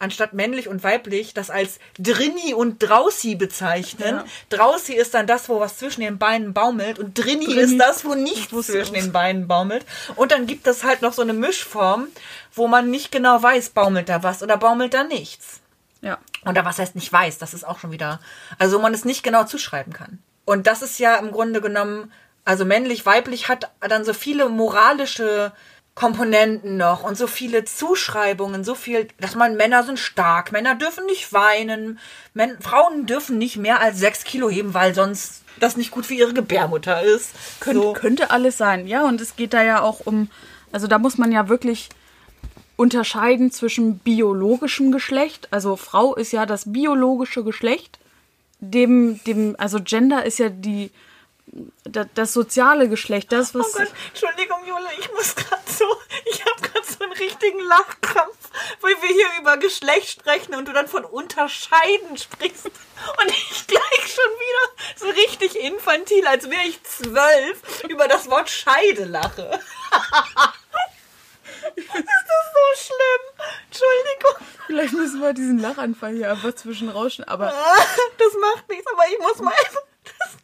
anstatt 0.00 0.32
männlich 0.32 0.66
und 0.66 0.82
weiblich 0.82 1.34
das 1.34 1.50
als 1.50 1.78
Drini 1.98 2.54
und 2.54 2.78
Drausi 2.78 3.36
bezeichnen. 3.36 4.16
Ja. 4.16 4.24
Drausi 4.48 4.94
ist 4.94 5.14
dann 5.14 5.26
das, 5.26 5.48
wo 5.48 5.60
was 5.60 5.76
zwischen 5.76 6.00
den 6.00 6.18
Beinen 6.18 6.52
baumelt 6.52 6.98
und 6.98 7.16
Drini, 7.16 7.44
Drini. 7.44 7.60
ist 7.60 7.78
das, 7.78 8.04
wo 8.04 8.14
nichts 8.14 8.66
zwischen 8.66 8.94
den 8.94 9.12
Beinen 9.12 9.46
baumelt. 9.46 9.84
Und 10.16 10.32
dann 10.32 10.46
gibt 10.46 10.66
es 10.66 10.82
halt 10.82 11.02
noch 11.02 11.12
so 11.12 11.22
eine 11.22 11.34
Mischform, 11.34 12.08
wo 12.54 12.66
man 12.66 12.90
nicht 12.90 13.12
genau 13.12 13.40
weiß, 13.40 13.70
baumelt 13.70 14.08
da 14.08 14.22
was 14.22 14.42
oder 14.42 14.56
baumelt 14.56 14.94
da 14.94 15.04
nichts. 15.04 15.60
Ja. 16.00 16.18
Oder 16.46 16.64
was 16.64 16.78
heißt 16.78 16.94
nicht 16.94 17.12
weiß, 17.12 17.38
das 17.38 17.52
ist 17.52 17.66
auch 17.66 17.78
schon 17.78 17.92
wieder, 17.92 18.20
also 18.58 18.78
wo 18.78 18.82
man 18.82 18.94
es 18.94 19.04
nicht 19.04 19.22
genau 19.22 19.44
zuschreiben 19.44 19.92
kann. 19.92 20.18
Und 20.46 20.66
das 20.66 20.80
ist 20.80 20.98
ja 20.98 21.16
im 21.16 21.30
Grunde 21.30 21.60
genommen, 21.60 22.10
also 22.46 22.64
männlich, 22.64 23.04
weiblich 23.04 23.48
hat 23.48 23.70
dann 23.80 24.04
so 24.04 24.14
viele 24.14 24.48
moralische 24.48 25.52
Komponenten 26.00 26.78
noch 26.78 27.02
und 27.02 27.18
so 27.18 27.26
viele 27.26 27.66
Zuschreibungen, 27.66 28.64
so 28.64 28.74
viel, 28.74 29.08
dass 29.20 29.34
man 29.34 29.58
Männer 29.58 29.82
sind 29.82 29.98
stark, 29.98 30.50
Männer 30.50 30.74
dürfen 30.74 31.04
nicht 31.04 31.34
weinen, 31.34 31.98
Män 32.32 32.56
Frauen 32.58 33.04
dürfen 33.04 33.36
nicht 33.36 33.58
mehr 33.58 33.82
als 33.82 33.98
sechs 33.98 34.24
Kilo 34.24 34.48
heben, 34.48 34.72
weil 34.72 34.94
sonst 34.94 35.42
das 35.58 35.76
nicht 35.76 35.90
gut 35.90 36.06
für 36.06 36.14
ihre 36.14 36.32
Gebärmutter 36.32 37.02
ist. 37.02 37.32
Könnte, 37.60 37.82
So. 37.82 37.92
könnte 37.92 38.30
alles 38.30 38.56
sein, 38.56 38.86
ja. 38.86 39.06
Und 39.06 39.20
es 39.20 39.36
geht 39.36 39.52
da 39.52 39.62
ja 39.62 39.82
auch 39.82 40.00
um, 40.06 40.30
also 40.72 40.86
da 40.86 40.98
muss 40.98 41.18
man 41.18 41.32
ja 41.32 41.50
wirklich 41.50 41.90
unterscheiden 42.76 43.50
zwischen 43.50 43.98
biologischem 43.98 44.92
Geschlecht. 44.92 45.48
Also 45.50 45.76
Frau 45.76 46.14
ist 46.14 46.32
ja 46.32 46.46
das 46.46 46.72
biologische 46.72 47.44
Geschlecht. 47.44 47.98
Dem, 48.60 49.20
dem, 49.26 49.54
also 49.58 49.80
Gender 49.82 50.24
ist 50.24 50.38
ja 50.38 50.48
die, 50.48 50.92
das, 51.84 52.06
das 52.14 52.32
soziale 52.32 52.88
Geschlecht. 52.88 53.32
Das, 53.32 53.54
was. 53.54 53.66
Oh 53.74 53.78
Gott, 53.78 53.92
Entschuldigung, 54.08 54.58
Jule, 54.66 54.88
ich 54.98 55.10
muss 55.12 55.34
gerade 55.34 55.62
so, 55.66 55.84
ich 56.26 56.44
habe 56.44 56.60
gerade 56.60 56.86
so 56.86 57.04
einen 57.04 57.12
richtigen 57.12 57.60
Lachkrampf, 57.60 58.36
weil 58.80 58.94
wir 59.02 59.08
hier 59.08 59.26
über 59.40 59.56
Geschlecht 59.56 60.10
sprechen 60.10 60.54
und 60.54 60.68
du 60.68 60.72
dann 60.72 60.88
von 60.88 61.04
Unterscheiden 61.04 62.16
sprichst 62.16 62.66
und 62.66 63.28
ich 63.28 63.66
gleich 63.66 64.14
schon 64.14 64.32
wieder 64.38 64.68
so 64.96 65.08
richtig 65.08 65.56
infantil, 65.56 66.26
als 66.26 66.48
wäre 66.48 66.62
ich 66.66 66.82
zwölf, 66.84 67.84
über 67.88 68.08
das 68.08 68.30
Wort 68.30 68.48
Scheide 68.48 69.04
lache. 69.04 69.60
ist 71.76 71.88
das 71.94 72.04
so 72.04 72.94
schlimm? 72.94 73.46
Entschuldigung, 73.68 74.46
Vielleicht 74.70 74.94
müssen 74.94 75.20
wir 75.20 75.32
diesen 75.32 75.58
Lachanfall 75.58 76.14
hier 76.14 76.30
einfach 76.30 76.54
zwischen 76.54 76.90
rauschen, 76.90 77.24
aber 77.24 77.46
das 78.18 78.32
macht 78.40 78.68
nichts, 78.68 78.86
aber 78.92 79.02
ich 79.10 79.18
muss 79.18 79.38
mal 79.38 79.52
einfach 79.52 79.82
das 80.04 80.36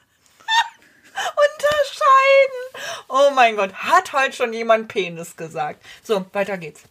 unterscheiden. 1.16 3.06
Oh 3.08 3.34
mein 3.34 3.56
Gott, 3.56 3.72
hat 3.74 4.12
heute 4.12 4.34
schon 4.34 4.52
jemand 4.52 4.88
Penis 4.88 5.36
gesagt. 5.36 5.82
So, 6.02 6.24
weiter 6.32 6.58
geht's. 6.58 6.82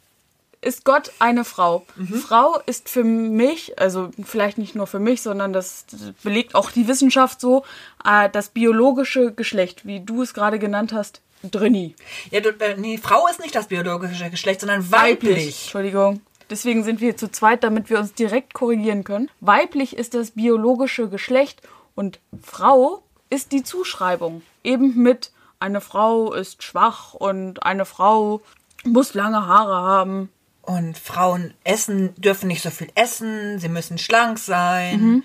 ist 0.62 0.84
Gott 0.84 1.12
eine 1.20 1.46
Frau. 1.46 1.86
Mhm. 1.96 2.16
Frau 2.16 2.60
ist 2.66 2.90
für 2.90 3.04
mich, 3.04 3.80
also 3.80 4.10
vielleicht 4.24 4.58
nicht 4.58 4.76
nur 4.76 4.88
für 4.88 5.00
mich, 5.00 5.22
sondern 5.22 5.54
das 5.54 5.86
belegt 6.24 6.56
auch 6.56 6.72
die 6.72 6.88
Wissenschaft 6.88 7.40
so, 7.40 7.64
äh, 8.04 8.30
das 8.30 8.50
biologische 8.50 9.32
Geschlecht, 9.32 9.86
wie 9.86 10.00
du 10.00 10.24
es 10.24 10.34
gerade 10.34 10.60
genannt 10.60 10.92
hast, 10.92 11.22
Drini. 11.44 11.96
Ja, 12.32 12.42
du, 12.42 12.50
äh, 12.50 12.76
nee, 12.78 12.98
Frau 12.98 13.28
ist 13.28 13.40
nicht 13.40 13.56
das 13.56 13.68
biologische 13.68 14.30
Geschlecht, 14.30 14.62
sondern 14.62 14.92
weiblich. 14.92 15.64
Entschuldigung. 15.64 16.22
Deswegen 16.50 16.84
sind 16.84 17.02
wir 17.02 17.18
zu 17.18 17.32
zweit, 17.32 17.64
damit 17.64 17.90
wir 17.90 18.00
uns 18.00 18.14
direkt 18.14 18.54
korrigieren 18.54 19.04
können. 19.04 19.30
Weiblich 19.42 19.98
ist 19.98 20.14
das 20.14 20.32
biologische 20.32 21.10
Geschlecht 21.10 21.62
und 21.96 22.20
Frau 22.42 23.04
ist 23.36 23.52
die 23.52 23.64
Zuschreibung. 23.64 24.42
Eben 24.64 24.96
mit 24.96 25.32
eine 25.60 25.82
Frau 25.82 26.34
ist 26.34 26.64
schwach 26.64 27.14
und 27.14 27.64
eine 27.64 27.86
Frau 27.86 28.42
muss 28.84 29.14
lange 29.14 29.46
Haare 29.46 29.76
haben. 29.76 30.30
Und 30.62 30.98
Frauen 30.98 31.54
essen, 31.64 32.16
dürfen 32.16 32.48
nicht 32.48 32.64
so 32.64 32.72
viel 32.72 32.90
essen, 32.96 33.60
sie 33.60 33.70
müssen 33.70 33.98
schlank 33.98 34.40
sein. 34.40 35.02
Mhm. 35.02 35.24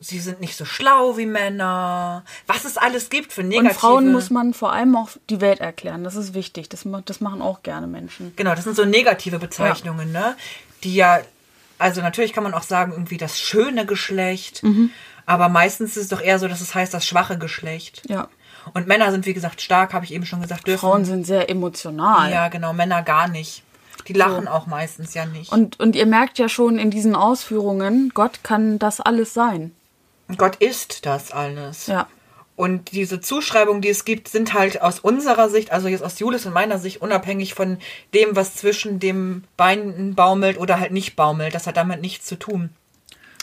Sie 0.00 0.18
sind 0.18 0.40
nicht 0.40 0.56
so 0.56 0.64
schlau 0.64 1.16
wie 1.16 1.26
Männer. 1.26 2.24
Was 2.46 2.64
es 2.64 2.76
alles 2.76 3.08
gibt 3.08 3.32
für 3.32 3.42
Und 3.42 3.50
negative... 3.50 3.74
Frauen 3.74 4.10
muss 4.10 4.30
man 4.30 4.52
vor 4.52 4.72
allem 4.72 4.96
auch 4.96 5.10
die 5.30 5.40
Welt 5.40 5.60
erklären. 5.60 6.02
Das 6.02 6.16
ist 6.16 6.34
wichtig. 6.34 6.68
Das, 6.68 6.84
das 7.04 7.20
machen 7.20 7.40
auch 7.40 7.62
gerne 7.62 7.86
Menschen. 7.86 8.32
Genau, 8.34 8.54
das 8.54 8.64
sind 8.64 8.74
so 8.74 8.84
negative 8.84 9.38
Bezeichnungen, 9.38 10.10
ne? 10.10 10.36
Die 10.82 10.96
ja, 10.96 11.20
also 11.78 12.00
natürlich 12.00 12.32
kann 12.32 12.42
man 12.42 12.54
auch 12.54 12.64
sagen, 12.64 12.92
irgendwie 12.92 13.16
das 13.16 13.38
schöne 13.38 13.86
Geschlecht. 13.86 14.64
Mhm. 14.64 14.90
Aber 15.26 15.48
meistens 15.48 15.96
ist 15.96 16.04
es 16.04 16.08
doch 16.08 16.20
eher 16.20 16.38
so, 16.38 16.48
dass 16.48 16.60
es 16.60 16.74
heißt, 16.74 16.92
das 16.92 17.06
schwache 17.06 17.38
Geschlecht. 17.38 18.02
Ja. 18.08 18.28
Und 18.74 18.86
Männer 18.86 19.10
sind, 19.10 19.26
wie 19.26 19.34
gesagt, 19.34 19.60
stark, 19.60 19.92
habe 19.92 20.04
ich 20.04 20.12
eben 20.12 20.26
schon 20.26 20.40
gesagt, 20.40 20.66
dürfen. 20.66 20.80
Frauen 20.80 21.04
sind 21.04 21.26
sehr 21.26 21.50
emotional. 21.50 22.30
Ja, 22.30 22.48
genau, 22.48 22.72
Männer 22.72 23.02
gar 23.02 23.28
nicht. 23.28 23.62
Die 24.08 24.12
lachen 24.14 24.48
auch 24.48 24.66
meistens 24.66 25.14
ja 25.14 25.26
nicht. 25.26 25.52
Und, 25.52 25.78
und 25.78 25.94
ihr 25.94 26.06
merkt 26.06 26.38
ja 26.38 26.48
schon 26.48 26.78
in 26.78 26.90
diesen 26.90 27.14
Ausführungen, 27.14 28.10
Gott 28.14 28.40
kann 28.42 28.78
das 28.78 29.00
alles 29.00 29.32
sein. 29.34 29.72
Gott 30.38 30.56
ist 30.56 31.06
das 31.06 31.30
alles. 31.30 31.86
Ja. 31.86 32.08
Und 32.56 32.92
diese 32.92 33.20
Zuschreibungen, 33.20 33.80
die 33.80 33.88
es 33.88 34.04
gibt, 34.04 34.28
sind 34.28 34.54
halt 34.54 34.82
aus 34.82 35.00
unserer 35.00 35.48
Sicht, 35.48 35.72
also 35.72 35.88
jetzt 35.88 36.04
aus 36.04 36.18
Julis 36.18 36.46
und 36.46 36.52
meiner 36.52 36.78
Sicht, 36.78 37.00
unabhängig 37.00 37.54
von 37.54 37.78
dem, 38.14 38.36
was 38.36 38.54
zwischen 38.56 38.98
dem 39.00 39.44
Beinen 39.56 40.14
baumelt 40.14 40.58
oder 40.58 40.78
halt 40.78 40.92
nicht 40.92 41.16
baumelt. 41.16 41.54
Das 41.54 41.66
hat 41.66 41.76
damit 41.76 42.00
nichts 42.00 42.26
zu 42.26 42.36
tun. 42.36 42.70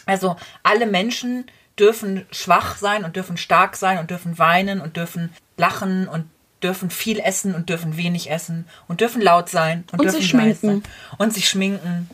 Also 0.06 0.36
alle 0.64 0.86
Menschen 0.86 1.46
dürfen 1.80 2.26
schwach 2.32 2.78
sein 2.78 3.04
und 3.04 3.16
dürfen 3.16 3.38
stark 3.38 3.76
sein 3.76 4.00
und 4.00 4.10
dürfen 4.10 4.38
weinen 4.38 4.82
und 4.82 4.98
dürfen 4.98 5.34
lachen 5.58 6.08
und 6.08 6.26
dürfen 6.62 6.90
viel 6.90 7.20
essen 7.20 7.56
und 7.56 7.70
dürfen 7.70 7.96
wenig 7.96 8.30
essen 8.30 8.68
und 8.88 9.02
dürfen 9.02 9.22
laut 9.22 9.50
sein 9.50 9.86
und, 9.92 10.00
Und 10.00 10.06
dürfen 10.06 10.20
sich 10.20 10.30
schminken. 10.30 10.56
sein. 10.68 10.84
Und 11.18 11.34
sich 11.34 11.48
schminken. 11.48 12.10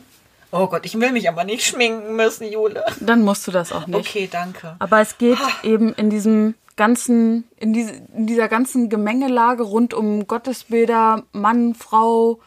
Oh 0.52 0.68
Gott, 0.68 0.86
ich 0.86 0.98
will 0.98 1.10
mich 1.12 1.28
aber 1.28 1.44
nicht 1.44 1.64
schminken 1.66 2.14
müssen, 2.14 2.50
Jule. 2.50 2.84
Dann 3.00 3.22
musst 3.22 3.46
du 3.46 3.50
das 3.50 3.72
auch 3.72 3.86
nicht. 3.86 3.98
Okay, 3.98 4.28
danke. 4.30 4.76
Aber 4.78 5.00
es 5.00 5.18
geht 5.18 5.38
eben 5.64 5.92
in 5.94 6.10
diesem 6.10 6.54
ganzen, 6.76 7.44
in, 7.56 7.72
diese, 7.72 7.92
in 8.14 8.26
dieser 8.26 8.48
ganzen 8.48 8.88
Gemengelage 8.88 9.64
rund 9.64 9.92
um 9.94 10.26
Gottesbilder, 10.28 11.24
Mann, 11.32 11.74
Frau, 11.74 12.38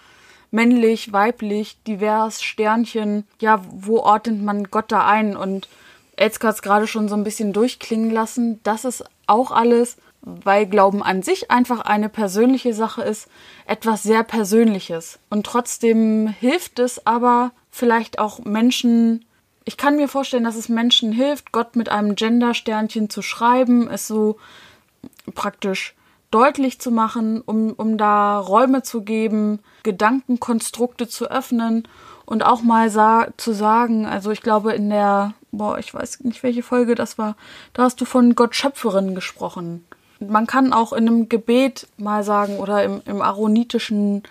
männlich, 0.51 1.11
weiblich, 1.11 1.77
divers, 1.85 2.41
Sternchen. 2.41 3.25
Ja, 3.41 3.61
wo 3.69 3.97
ordnet 3.99 4.41
man 4.41 4.63
Gott 4.65 4.91
da 4.91 5.05
ein? 5.05 5.35
Und 5.35 5.67
Elske 6.19 6.47
hat 6.47 6.55
es 6.55 6.61
gerade 6.61 6.87
schon 6.87 7.07
so 7.07 7.15
ein 7.15 7.23
bisschen 7.23 7.53
durchklingen 7.53 8.11
lassen. 8.11 8.59
Das 8.63 8.85
ist 8.85 9.03
auch 9.25 9.51
alles, 9.51 9.97
weil 10.21 10.65
Glauben 10.65 11.01
an 11.01 11.23
sich 11.23 11.49
einfach 11.49 11.81
eine 11.81 12.09
persönliche 12.09 12.73
Sache 12.73 13.01
ist, 13.01 13.27
etwas 13.65 14.03
sehr 14.03 14.23
Persönliches. 14.23 15.19
Und 15.29 15.45
trotzdem 15.45 16.27
hilft 16.27 16.79
es 16.79 17.05
aber 17.07 17.51
vielleicht 17.71 18.19
auch 18.19 18.39
Menschen, 18.39 19.25
ich 19.63 19.77
kann 19.77 19.95
mir 19.95 20.07
vorstellen, 20.07 20.43
dass 20.43 20.55
es 20.55 20.67
Menschen 20.67 21.11
hilft, 21.11 21.51
Gott 21.51 21.75
mit 21.75 21.89
einem 21.89 22.15
Gender-Sternchen 22.15 23.09
zu 23.09 23.21
schreiben, 23.21 23.87
es 23.89 24.07
so 24.07 24.37
praktisch 25.35 25.95
deutlich 26.31 26.79
zu 26.79 26.91
machen, 26.91 27.41
um, 27.41 27.73
um 27.73 27.97
da 27.97 28.39
Räume 28.39 28.83
zu 28.83 29.01
geben, 29.01 29.59
Gedankenkonstrukte 29.83 31.07
zu 31.07 31.31
öffnen 31.31 31.87
und 32.29 32.43
auch 32.45 32.61
mal 32.61 32.89
sa 32.91 33.27
zu 33.37 33.53
sagen, 33.53 34.05
also 34.05 34.29
ich 34.29 34.41
glaube 34.41 34.73
in 34.73 34.89
der, 34.91 35.33
boah, 35.51 35.79
ich 35.79 35.93
weiß 35.93 36.19
nicht, 36.21 36.43
welche 36.43 36.61
Folge 36.61 36.93
das 36.93 37.17
war, 37.17 37.35
da 37.73 37.83
hast 37.83 37.99
du 38.01 38.05
von 38.05 38.35
Gott 38.35 38.55
Schöpferin 38.55 39.15
gesprochen. 39.15 39.83
Man 40.19 40.45
kann 40.45 40.71
auch 40.71 40.93
in 40.93 41.07
einem 41.07 41.27
Gebet 41.29 41.87
mal 41.97 42.23
sagen 42.23 42.57
oder 42.57 42.83
im, 42.83 43.01
im 43.05 43.21
aaronitischen 43.21 44.21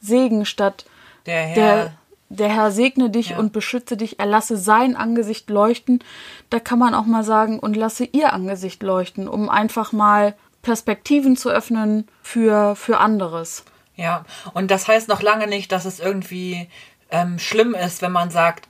Segen 0.00 0.44
statt 0.44 0.84
Der 1.26 1.40
Herr. 1.42 1.54
der, 1.54 1.92
der 2.28 2.48
Herr 2.48 2.70
segne 2.70 3.10
dich 3.10 3.30
Ja. 3.30 3.38
und 3.38 3.52
beschütze 3.52 3.96
dich, 3.96 4.20
er 4.20 4.26
lasse 4.26 4.56
sein 4.56 4.94
Angesicht 4.94 5.50
leuchten. 5.50 5.98
Da 6.50 6.60
kann 6.60 6.78
man 6.78 6.94
auch 6.94 7.06
mal 7.06 7.24
sagen, 7.24 7.58
und 7.58 7.76
lasse 7.76 8.04
ihr 8.04 8.32
Angesicht 8.34 8.82
leuchten, 8.84 9.26
um 9.26 9.48
einfach 9.48 9.92
mal 9.92 10.34
Perspektiven 10.62 11.36
zu 11.36 11.48
öffnen 11.50 12.06
für, 12.22 12.76
für 12.76 12.98
anderes. 12.98 13.64
Ja, 13.96 14.24
und 14.54 14.70
das 14.70 14.86
heißt 14.86 15.08
noch 15.08 15.22
lange 15.22 15.48
nicht, 15.48 15.72
dass 15.72 15.86
es 15.86 15.98
irgendwie 15.98 16.68
ähm, 17.10 17.38
schlimm 17.38 17.74
ist, 17.74 18.02
wenn 18.02 18.12
man 18.12 18.30
sagt, 18.30 18.68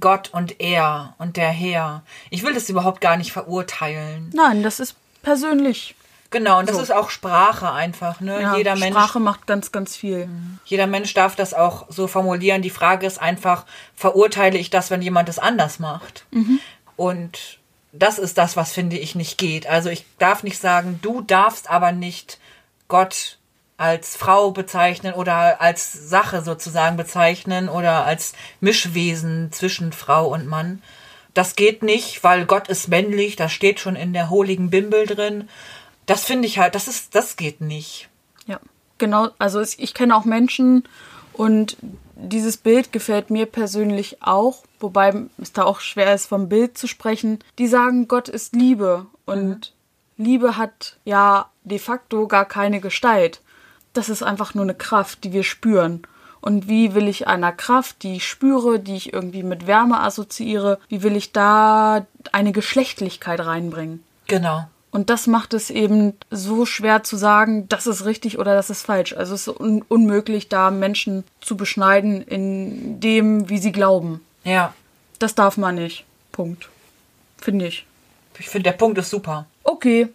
Gott 0.00 0.30
und 0.32 0.60
er 0.60 1.14
und 1.18 1.36
der 1.36 1.50
Herr. 1.50 2.02
Ich 2.30 2.42
will 2.42 2.54
das 2.54 2.68
überhaupt 2.70 3.00
gar 3.00 3.16
nicht 3.16 3.32
verurteilen. 3.32 4.30
Nein, 4.34 4.62
das 4.62 4.80
ist 4.80 4.94
persönlich. 5.22 5.94
Genau, 6.30 6.58
und 6.58 6.68
das 6.68 6.76
So. 6.76 6.82
ist 6.82 6.90
auch 6.92 7.08
Sprache 7.10 7.72
einfach. 7.72 8.20
Ne? 8.20 8.40
Ja, 8.40 8.56
jeder, 8.56 8.76
Mensch, 8.76 8.94
Sprache 8.94 9.20
macht 9.20 9.46
ganz, 9.46 9.72
ganz 9.72 9.96
viel. 9.96 10.28
jeder 10.66 10.86
Mensch 10.86 11.14
darf 11.14 11.36
das 11.36 11.54
auch 11.54 11.86
so 11.88 12.06
formulieren. 12.06 12.60
Die 12.60 12.68
Frage 12.70 13.06
ist 13.06 13.18
einfach, 13.20 13.64
verurteile 13.94 14.58
ich 14.58 14.68
das, 14.68 14.90
wenn 14.90 15.00
jemand 15.00 15.28
es 15.30 15.38
anders 15.38 15.78
macht? 15.78 16.26
Und 16.96 17.58
das 17.92 18.18
ist 18.18 18.36
das, 18.36 18.56
was 18.56 18.72
finde 18.72 18.98
ich 18.98 19.14
nicht 19.14 19.38
geht. 19.38 19.66
Also 19.66 19.88
ich 19.88 20.04
darf 20.18 20.42
nicht 20.42 20.58
sagen, 20.58 20.98
du 21.00 21.22
darfst 21.22 21.70
aber 21.70 21.92
nicht 21.92 22.38
Gott 22.88 23.37
als 23.78 24.16
Frau 24.16 24.50
bezeichnen 24.50 25.14
oder 25.14 25.60
als 25.60 25.92
Sache 25.92 26.42
sozusagen 26.42 26.96
bezeichnen 26.96 27.68
oder 27.68 28.04
als 28.04 28.34
Mischwesen 28.60 29.50
zwischen 29.52 29.92
Frau 29.92 30.28
und 30.28 30.46
Mann. 30.46 30.82
Das 31.32 31.54
geht 31.54 31.82
nicht, 31.82 32.24
weil 32.24 32.44
Gott 32.44 32.68
ist 32.68 32.88
männlich, 32.88 33.36
das 33.36 33.52
steht 33.52 33.78
schon 33.78 33.96
in 33.96 34.12
der 34.12 34.28
holigen 34.28 34.70
Bimbel 34.70 35.06
drin. 35.06 35.48
Das 36.06 36.24
finde 36.24 36.48
ich 36.48 36.58
halt, 36.58 36.74
das 36.74 36.88
ist, 36.88 37.14
das 37.14 37.36
geht 37.36 37.60
nicht. 37.60 38.08
Ja, 38.46 38.58
genau. 38.98 39.28
Also 39.38 39.60
ich 39.60 39.94
kenne 39.94 40.16
auch 40.16 40.24
Menschen 40.24 40.82
und 41.32 41.76
dieses 42.16 42.56
Bild 42.56 42.90
gefällt 42.90 43.30
mir 43.30 43.46
persönlich 43.46 44.22
auch, 44.22 44.64
wobei 44.80 45.14
es 45.40 45.52
da 45.52 45.62
auch 45.62 45.78
schwer 45.78 46.12
ist, 46.14 46.26
vom 46.26 46.48
Bild 46.48 46.76
zu 46.76 46.88
sprechen. 46.88 47.38
Die 47.58 47.68
sagen, 47.68 48.08
Gott 48.08 48.28
ist 48.28 48.56
Liebe 48.56 49.06
und 49.24 49.72
Liebe 50.16 50.56
hat 50.56 50.96
ja 51.04 51.48
de 51.62 51.78
facto 51.78 52.26
gar 52.26 52.44
keine 52.44 52.80
Gestalt. 52.80 53.40
Das 53.92 54.08
ist 54.08 54.22
einfach 54.22 54.54
nur 54.54 54.64
eine 54.64 54.74
Kraft, 54.74 55.24
die 55.24 55.32
wir 55.32 55.42
spüren. 55.42 56.02
Und 56.40 56.68
wie 56.68 56.94
will 56.94 57.08
ich 57.08 57.26
einer 57.26 57.52
Kraft, 57.52 58.02
die 58.02 58.16
ich 58.16 58.28
spüre, 58.28 58.78
die 58.78 58.96
ich 58.96 59.12
irgendwie 59.12 59.42
mit 59.42 59.66
Wärme 59.66 60.00
assoziiere, 60.00 60.78
wie 60.88 61.02
will 61.02 61.16
ich 61.16 61.32
da 61.32 62.06
eine 62.32 62.52
Geschlechtlichkeit 62.52 63.40
reinbringen? 63.40 64.04
Genau. 64.28 64.66
Und 64.90 65.10
das 65.10 65.26
macht 65.26 65.52
es 65.52 65.68
eben 65.68 66.14
so 66.30 66.64
schwer 66.64 67.02
zu 67.02 67.16
sagen, 67.16 67.68
das 67.68 67.86
ist 67.86 68.04
richtig 68.04 68.38
oder 68.38 68.54
das 68.54 68.70
ist 68.70 68.86
falsch. 68.86 69.12
Also 69.12 69.34
es 69.34 69.46
ist 69.46 69.60
un 69.60 69.82
unmöglich, 69.88 70.48
da 70.48 70.70
Menschen 70.70 71.24
zu 71.40 71.56
beschneiden 71.56 72.22
in 72.22 73.00
dem, 73.00 73.48
wie 73.50 73.58
sie 73.58 73.72
glauben. 73.72 74.20
Ja. 74.44 74.72
Das 75.18 75.34
darf 75.34 75.56
man 75.56 75.74
nicht. 75.74 76.04
Punkt. 76.32 76.68
Finde 77.36 77.66
ich. 77.66 77.84
Ich 78.38 78.48
finde, 78.48 78.70
der 78.70 78.76
Punkt 78.76 78.98
ist 78.98 79.10
super. 79.10 79.46
Okay, 79.64 80.08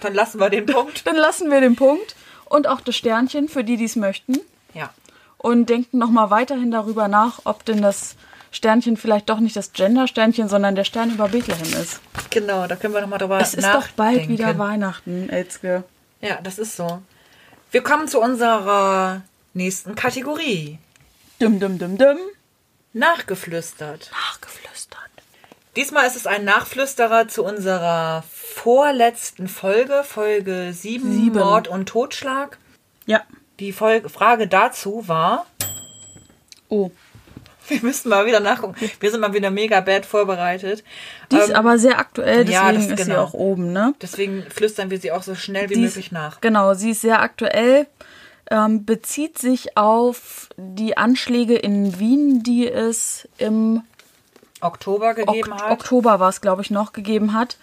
Dann 0.00 0.14
lassen 0.14 0.40
wir 0.40 0.50
den 0.50 0.66
Punkt. 0.66 1.02
dann 1.06 1.16
lassen 1.16 1.50
wir 1.50 1.60
den 1.60 1.76
Punkt 1.76 2.16
und 2.48 2.66
auch 2.66 2.80
das 2.80 2.96
Sternchen 2.96 3.48
für 3.48 3.64
die, 3.64 3.76
die 3.76 3.84
es 3.84 3.96
möchten. 3.96 4.38
Ja. 4.74 4.90
Und 5.36 5.66
denken 5.68 5.98
nochmal 5.98 6.30
weiterhin 6.30 6.70
darüber 6.70 7.08
nach, 7.08 7.40
ob 7.44 7.64
denn 7.64 7.80
das 7.82 8.16
Sternchen 8.50 8.96
vielleicht 8.96 9.28
doch 9.28 9.40
nicht 9.40 9.54
das 9.56 9.72
Gender-Sternchen, 9.72 10.48
sondern 10.48 10.74
der 10.74 10.84
Stern 10.84 11.10
über 11.10 11.28
Bethlehem 11.28 11.80
ist. 11.80 12.00
Genau, 12.30 12.66
da 12.66 12.76
können 12.76 12.94
wir 12.94 13.00
nochmal 13.02 13.18
drüber 13.18 13.38
Es 13.40 13.54
ist 13.54 13.62
nachdenken. 13.62 13.86
doch 13.88 13.92
bald 13.96 14.28
wieder 14.28 14.58
Weihnachten, 14.58 15.28
Elzke. 15.28 15.84
Ja, 16.20 16.40
das 16.42 16.58
ist 16.58 16.76
so. 16.76 17.02
Wir 17.70 17.82
kommen 17.82 18.08
zu 18.08 18.20
unserer 18.20 19.22
nächsten 19.52 19.94
Kategorie. 19.94 20.78
Dum, 21.38 21.60
dum, 21.60 21.78
dum, 21.78 21.98
dum. 21.98 22.16
Nachgeflüstert. 22.94 24.10
Nachgeflüstert. 24.10 24.98
Diesmal 25.76 26.06
ist 26.06 26.16
es 26.16 26.26
ein 26.26 26.44
Nachflüsterer 26.44 27.28
zu 27.28 27.44
unserer 27.44 28.24
vorletzten 28.62 29.46
Folge, 29.48 30.02
Folge 30.04 30.72
7, 30.72 31.12
Sieben. 31.12 31.38
Mord 31.38 31.68
und 31.68 31.88
Totschlag. 31.88 32.58
Ja. 33.06 33.22
Die 33.60 33.72
Folge, 33.72 34.08
Frage 34.08 34.48
dazu 34.48 35.06
war, 35.06 35.46
Oh. 36.68 36.90
wir 37.68 37.80
müssen 37.82 38.08
mal 38.08 38.26
wieder 38.26 38.40
nachgucken. 38.40 38.74
Wir 39.00 39.10
sind 39.10 39.20
mal 39.20 39.32
wieder 39.32 39.50
mega 39.50 39.80
bad 39.80 40.04
vorbereitet. 40.04 40.82
Die 41.30 41.36
ist 41.36 41.50
Ähm, 41.50 41.56
aber 41.56 41.78
sehr 41.78 41.98
aktuell, 41.98 42.44
deswegen 42.44 42.52
ja, 42.52 42.72
das- 42.72 42.86
ist 42.86 42.98
sie 42.98 43.04
genau. 43.10 43.22
auch 43.22 43.32
oben, 43.32 43.72
ne? 43.72 43.94
Deswegen 44.02 44.42
flüstern 44.50 44.90
wir 44.90 44.98
sie 44.98 45.12
auch 45.12 45.22
so 45.22 45.34
schnell 45.34 45.70
wie 45.70 45.74
Die 45.74 45.80
möglich 45.80 46.10
nach. 46.12 46.40
Genau, 46.40 46.74
sie 46.74 46.90
ist 46.90 47.00
sehr 47.02 47.22
aktuell, 47.22 47.86
ähm, 48.50 48.84
bezieht 48.84 49.38
sich 49.38 49.76
auf 49.76 50.48
die 50.56 50.96
Anschläge 50.96 51.54
in 51.54 51.98
Wien, 52.00 52.42
die 52.42 52.68
es 52.68 53.28
im 53.38 53.82
Oktober 54.60 55.14
gegeben 55.14 55.52
Ok 55.52 55.62
hat. 55.62 55.70
Oktober 55.70 56.18
war 56.20 56.28
es, 56.28 56.40
glaube 56.40 56.62
ich, 56.62 56.70
noch 56.70 56.92
gegeben 56.92 57.32
hat. 57.34 57.56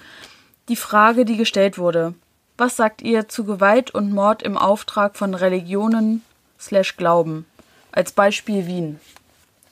Die 0.67 0.75
Frage, 0.75 1.25
die 1.25 1.37
gestellt 1.37 1.77
wurde. 1.77 2.15
Was 2.57 2.75
sagt 2.75 3.01
ihr 3.01 3.27
zu 3.27 3.43
Gewalt 3.43 3.91
und 3.91 4.11
Mord 4.11 4.41
im 4.41 4.57
Auftrag 4.57 5.15
von 5.15 5.33
Religionen 5.33 6.23
slash 6.59 6.97
Glauben? 6.97 7.45
Als 7.91 8.11
Beispiel 8.11 8.65
Wien. 8.65 8.99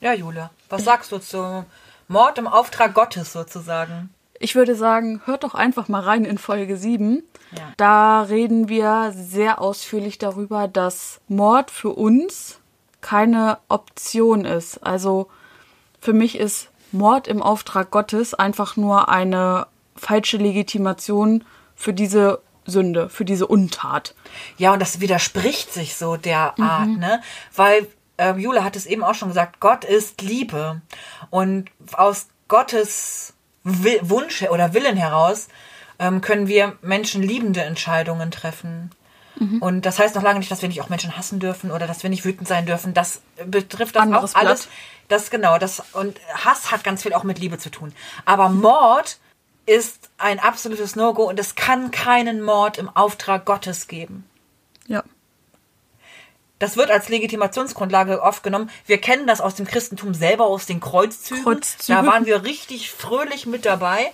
Ja, 0.00 0.12
Jule, 0.12 0.50
was 0.68 0.84
sagst 0.84 1.10
du 1.12 1.18
zu 1.18 1.64
Mord 2.08 2.38
im 2.38 2.46
Auftrag 2.46 2.94
Gottes 2.94 3.32
sozusagen? 3.32 4.10
Ich 4.38 4.54
würde 4.54 4.74
sagen, 4.74 5.22
hört 5.24 5.44
doch 5.44 5.54
einfach 5.54 5.88
mal 5.88 6.02
rein 6.02 6.24
in 6.24 6.38
Folge 6.38 6.76
7. 6.76 7.22
Ja. 7.56 7.72
Da 7.76 8.22
reden 8.22 8.68
wir 8.68 9.12
sehr 9.16 9.60
ausführlich 9.60 10.18
darüber, 10.18 10.68
dass 10.68 11.20
Mord 11.28 11.70
für 11.70 11.90
uns 11.90 12.58
keine 13.00 13.58
Option 13.68 14.44
ist. 14.44 14.78
Also 14.78 15.28
für 16.00 16.12
mich 16.12 16.38
ist 16.38 16.70
Mord 16.92 17.26
im 17.26 17.42
Auftrag 17.42 17.90
Gottes 17.90 18.34
einfach 18.34 18.76
nur 18.76 19.08
eine 19.08 19.66
falsche 20.04 20.36
Legitimation 20.36 21.44
für 21.74 21.92
diese 21.92 22.40
Sünde, 22.66 23.08
für 23.08 23.24
diese 23.24 23.46
Untat. 23.46 24.14
Ja, 24.58 24.72
und 24.72 24.80
das 24.80 25.00
widerspricht 25.00 25.72
sich 25.72 25.96
so 25.96 26.16
derart, 26.16 26.88
ne? 26.88 27.20
Weil 27.54 27.86
ähm, 28.16 28.38
Jule 28.38 28.62
hat 28.62 28.76
es 28.76 28.86
eben 28.86 29.02
auch 29.02 29.14
schon 29.14 29.28
gesagt, 29.28 29.60
Gott 29.60 29.84
ist 29.84 30.22
Liebe. 30.22 30.80
Und 31.30 31.70
aus 31.92 32.28
Gottes 32.48 33.34
Wi- 33.64 34.00
Wunsch 34.02 34.42
oder 34.42 34.72
Willen 34.72 34.96
heraus 34.96 35.48
ähm, 35.98 36.20
können 36.20 36.46
wir 36.46 36.76
menschenliebende 36.80 37.62
Entscheidungen 37.62 38.30
treffen. 38.30 38.90
Mhm. 39.36 39.60
Und 39.60 39.84
das 39.84 39.98
heißt 39.98 40.14
noch 40.14 40.22
lange 40.22 40.38
nicht, 40.38 40.50
dass 40.50 40.62
wir 40.62 40.68
nicht 40.68 40.80
auch 40.80 40.90
Menschen 40.90 41.16
hassen 41.16 41.40
dürfen 41.40 41.70
oder 41.70 41.86
dass 41.86 42.02
wir 42.02 42.10
nicht 42.10 42.24
wütend 42.24 42.46
sein 42.46 42.66
dürfen. 42.66 42.94
Das 42.94 43.20
betrifft 43.44 43.96
das 43.96 44.02
Anderes 44.02 44.34
auch 44.34 44.40
alles. 44.40 44.62
Blatt. 44.62 44.74
Das 45.08 45.30
genau, 45.30 45.58
das 45.58 45.82
und 45.92 46.18
Hass 46.44 46.70
hat 46.70 46.82
ganz 46.84 47.02
viel 47.02 47.12
auch 47.14 47.24
mit 47.24 47.38
Liebe 47.38 47.58
zu 47.58 47.70
tun. 47.70 47.92
Aber 48.24 48.48
Mord 48.48 49.18
ist 49.66 50.10
ein 50.18 50.38
absolutes 50.38 50.96
No-Go 50.96 51.28
und 51.28 51.38
es 51.38 51.54
kann 51.54 51.90
keinen 51.90 52.42
Mord 52.42 52.78
im 52.78 52.88
Auftrag 52.88 53.44
Gottes 53.44 53.88
geben. 53.88 54.24
Ja. 54.86 55.02
Das 56.58 56.76
wird 56.76 56.90
als 56.90 57.08
Legitimationsgrundlage 57.08 58.22
oft 58.22 58.42
genommen. 58.42 58.70
Wir 58.86 58.98
kennen 58.98 59.26
das 59.26 59.40
aus 59.40 59.54
dem 59.54 59.66
Christentum 59.66 60.14
selber, 60.14 60.44
aus 60.46 60.66
den 60.66 60.80
Kreuzzügen. 60.80 61.42
Kreuzzüge. 61.44 62.00
Da 62.00 62.06
waren 62.06 62.26
wir 62.26 62.44
richtig 62.44 62.90
fröhlich 62.90 63.46
mit 63.46 63.64
dabei. 63.64 64.12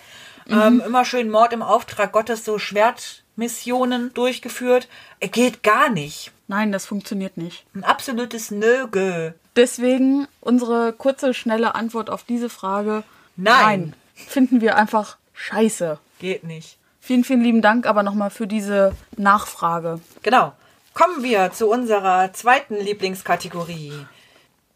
Ähm, 0.49 0.83
immer 0.85 1.05
schön 1.05 1.31
Mord 1.31 1.53
im 1.53 1.63
Auftrag 1.63 2.13
Gottes, 2.13 2.45
so 2.45 2.59
Schwertmissionen 2.59 4.13
durchgeführt. 4.15 4.89
Geht 5.21 5.63
gar 5.63 5.91
nicht. 5.91 6.33
Nein, 6.49 6.73
das 6.73 6.87
funktioniert 6.87 7.37
nicht. 7.37 7.65
Ein 7.75 7.85
absolutes 7.85 8.51
Nöge. 8.51 9.35
Deswegen 9.55 10.27
unsere 10.41 10.93
kurze, 10.93 11.35
schnelle 11.35 11.75
Antwort 11.77 12.11
auf 12.11 12.25
diese 12.25 12.49
Frage. 12.49 13.05
Nein. 13.37 13.95
Finden 14.15 14.61
wir 14.61 14.77
einfach 14.77 15.19
scheiße. 15.41 15.99
Geht 16.19 16.45
nicht. 16.45 16.77
Vielen, 17.01 17.25
vielen 17.25 17.43
lieben 17.43 17.63
Dank 17.63 17.87
aber 17.87 18.03
nochmal 18.03 18.31
für 18.31 18.47
diese 18.47 18.95
Nachfrage. 19.17 20.01
Genau. 20.23 20.53
Kommen 20.93 21.23
wir 21.23 21.53
zu 21.53 21.71
unserer 21.71 22.33
zweiten 22.33 22.77
Lieblingskategorie. 22.77 24.07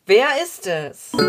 Wer 0.07 0.27
ist 0.43 0.67
es? 0.67 1.13
In 1.13 1.21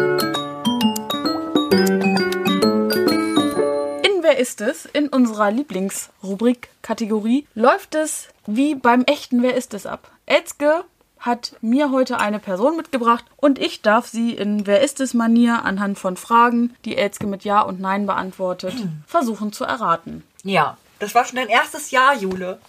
Wer 4.22 4.38
ist 4.38 4.62
es? 4.62 4.86
In 4.86 5.10
unserer 5.10 5.52
Lieblingsrubrik 5.52 6.70
Kategorie 6.82 7.46
läuft 7.56 7.96
es 7.96 8.30
wie 8.46 8.76
beim 8.76 9.04
echten 9.04 9.42
Wer 9.42 9.56
ist 9.56 9.74
es 9.74 9.86
ab. 9.86 10.12
Elzke 10.26 10.86
hat 11.26 11.56
mir 11.62 11.92
heute 11.92 12.20
eine 12.20 12.40
Person 12.40 12.78
mitgebracht 12.78 13.26
und 13.38 13.58
ich 13.58 13.82
darf 13.82 14.08
sie 14.08 14.32
in 14.32 14.68
Wer 14.68 14.82
ist 14.82 15.00
es 15.00 15.14
Manier 15.14 15.66
anhand 15.66 15.98
von 15.98 16.18
Fragen, 16.18 16.76
die 16.86 16.98
Elzke 16.98 17.26
mit 17.26 17.44
Ja 17.44 17.62
und 17.62 17.80
Nein 17.80 18.06
beantwortet, 18.06 18.76
versuchen 19.08 19.52
zu 19.52 19.64
erraten. 19.64 20.24
Ja. 20.44 20.78
Das 21.00 21.14
war 21.16 21.26
schon 21.26 21.36
dein 21.36 21.50
erstes 21.50 21.92
Jahr, 21.92 22.16
Jule. 22.16 22.60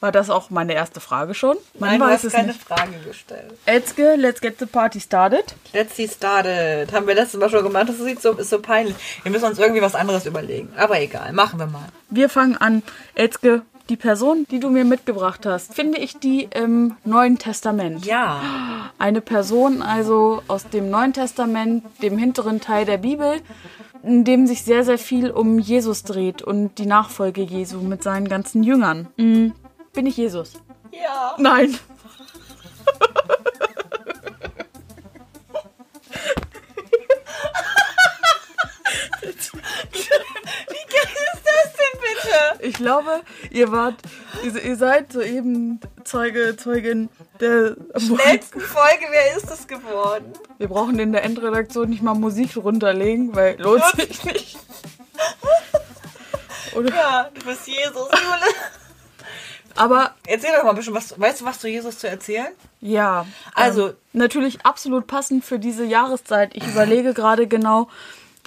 War 0.00 0.12
das 0.12 0.30
auch 0.30 0.50
meine 0.50 0.74
erste 0.74 1.00
Frage 1.00 1.34
schon? 1.34 1.56
Man 1.78 1.90
Nein, 1.90 2.00
du 2.00 2.06
hast 2.06 2.22
es 2.22 2.32
keine 2.32 2.48
nicht. 2.48 2.62
Frage 2.62 2.92
gestellt. 3.04 3.52
Elzke, 3.64 4.14
let's 4.14 4.40
get 4.40 4.58
the 4.60 4.66
party 4.66 5.00
started. 5.00 5.56
Let's 5.72 5.96
see 5.96 6.06
started. 6.06 6.92
Haben 6.92 7.08
wir 7.08 7.16
letztes 7.16 7.40
Mal 7.40 7.50
schon 7.50 7.64
gemacht. 7.64 7.88
Das 7.88 7.98
sieht 7.98 8.22
so, 8.22 8.32
ist 8.34 8.50
so 8.50 8.60
peinlich. 8.60 8.94
Wir 9.24 9.32
müssen 9.32 9.46
uns 9.46 9.58
irgendwie 9.58 9.82
was 9.82 9.96
anderes 9.96 10.26
überlegen. 10.26 10.72
Aber 10.76 11.00
egal, 11.00 11.32
machen 11.32 11.58
wir 11.58 11.66
mal. 11.66 11.88
Wir 12.10 12.28
fangen 12.28 12.56
an. 12.56 12.84
Elzke, 13.16 13.62
die 13.88 13.96
Person, 13.96 14.46
die 14.50 14.60
du 14.60 14.68
mir 14.68 14.84
mitgebracht 14.84 15.46
hast, 15.46 15.74
finde 15.74 15.98
ich 15.98 16.18
die 16.18 16.48
im 16.54 16.96
Neuen 17.04 17.38
Testament. 17.38 18.04
Ja. 18.04 18.90
Eine 18.98 19.20
Person 19.20 19.80
also 19.82 20.42
aus 20.46 20.68
dem 20.68 20.90
Neuen 20.90 21.14
Testament, 21.14 21.84
dem 22.02 22.18
hinteren 22.18 22.60
Teil 22.60 22.84
der 22.84 22.98
Bibel, 22.98 23.40
in 24.02 24.24
dem 24.24 24.46
sich 24.46 24.62
sehr, 24.62 24.84
sehr 24.84 24.98
viel 24.98 25.30
um 25.30 25.58
Jesus 25.58 26.02
dreht 26.02 26.42
und 26.42 26.78
die 26.78 26.86
Nachfolge 26.86 27.42
Jesu 27.42 27.80
mit 27.80 28.02
seinen 28.02 28.28
ganzen 28.28 28.62
Jüngern. 28.62 29.08
Mhm. 29.16 29.54
Bin 29.94 30.06
ich 30.06 30.16
Jesus? 30.16 30.54
Ja. 30.92 31.34
Nein. 31.38 31.78
Wie 39.22 40.84
geil 40.90 41.14
ist 41.32 41.42
das 41.44 41.72
denn 41.74 42.00
bitte? 42.00 42.07
Ich 42.60 42.74
glaube, 42.74 43.20
ihr 43.50 43.70
wart, 43.70 43.94
ihr, 44.42 44.62
ihr 44.62 44.76
seid 44.76 45.12
soeben 45.12 45.80
Zeuge, 46.04 46.56
Zeugin 46.56 47.08
der. 47.40 47.76
Letzten 47.94 48.60
Folge, 48.60 49.06
wer 49.10 49.36
ist 49.36 49.50
es 49.50 49.66
geworden? 49.66 50.32
Wir 50.58 50.68
brauchen 50.68 50.98
in 50.98 51.12
der 51.12 51.22
Endredaktion 51.24 51.88
nicht 51.88 52.02
mal 52.02 52.14
Musik 52.14 52.56
runterlegen, 52.56 53.34
weil 53.36 53.60
lohnt 53.60 53.84
sich 53.96 54.24
nicht. 54.24 54.58
Oder? 56.74 56.94
Ja, 56.94 57.30
du 57.32 57.44
bist 57.44 57.66
Jesus, 57.66 57.94
Jule. 57.94 58.52
Aber 59.74 60.14
Erzähl 60.26 60.50
doch 60.56 60.64
mal 60.64 60.70
ein 60.70 60.76
bisschen 60.76 60.94
was. 60.94 61.18
Weißt 61.18 61.40
du, 61.40 61.44
was 61.44 61.60
zu 61.60 61.68
Jesus 61.68 61.98
zu 61.98 62.08
erzählen? 62.08 62.48
ja, 62.80 63.26
Also- 63.54 63.88
ähm, 63.90 63.94
natürlich 64.12 64.64
absolut 64.66 65.06
passend 65.06 65.44
für 65.44 65.58
diese 65.58 65.84
Jahreszeit. 65.84 66.50
Ich 66.54 66.66
überlege 66.66 67.14
gerade 67.14 67.46
genau, 67.46 67.88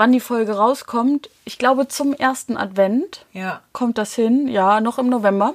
wann 0.02 0.12
die 0.12 0.20
Folge 0.20 0.54
rauskommt. 0.54 1.30
Ich 1.46 1.60
glaube 1.60 1.88
zum 1.88 2.14
ersten 2.14 2.58
Advent 2.58 3.24
Ja. 3.34 3.62
kommt 3.72 4.00
das 4.00 4.16
hin, 4.16 4.48
ja, 4.48 4.82
noch 4.82 4.98
im 4.98 5.10
November. 5.10 5.54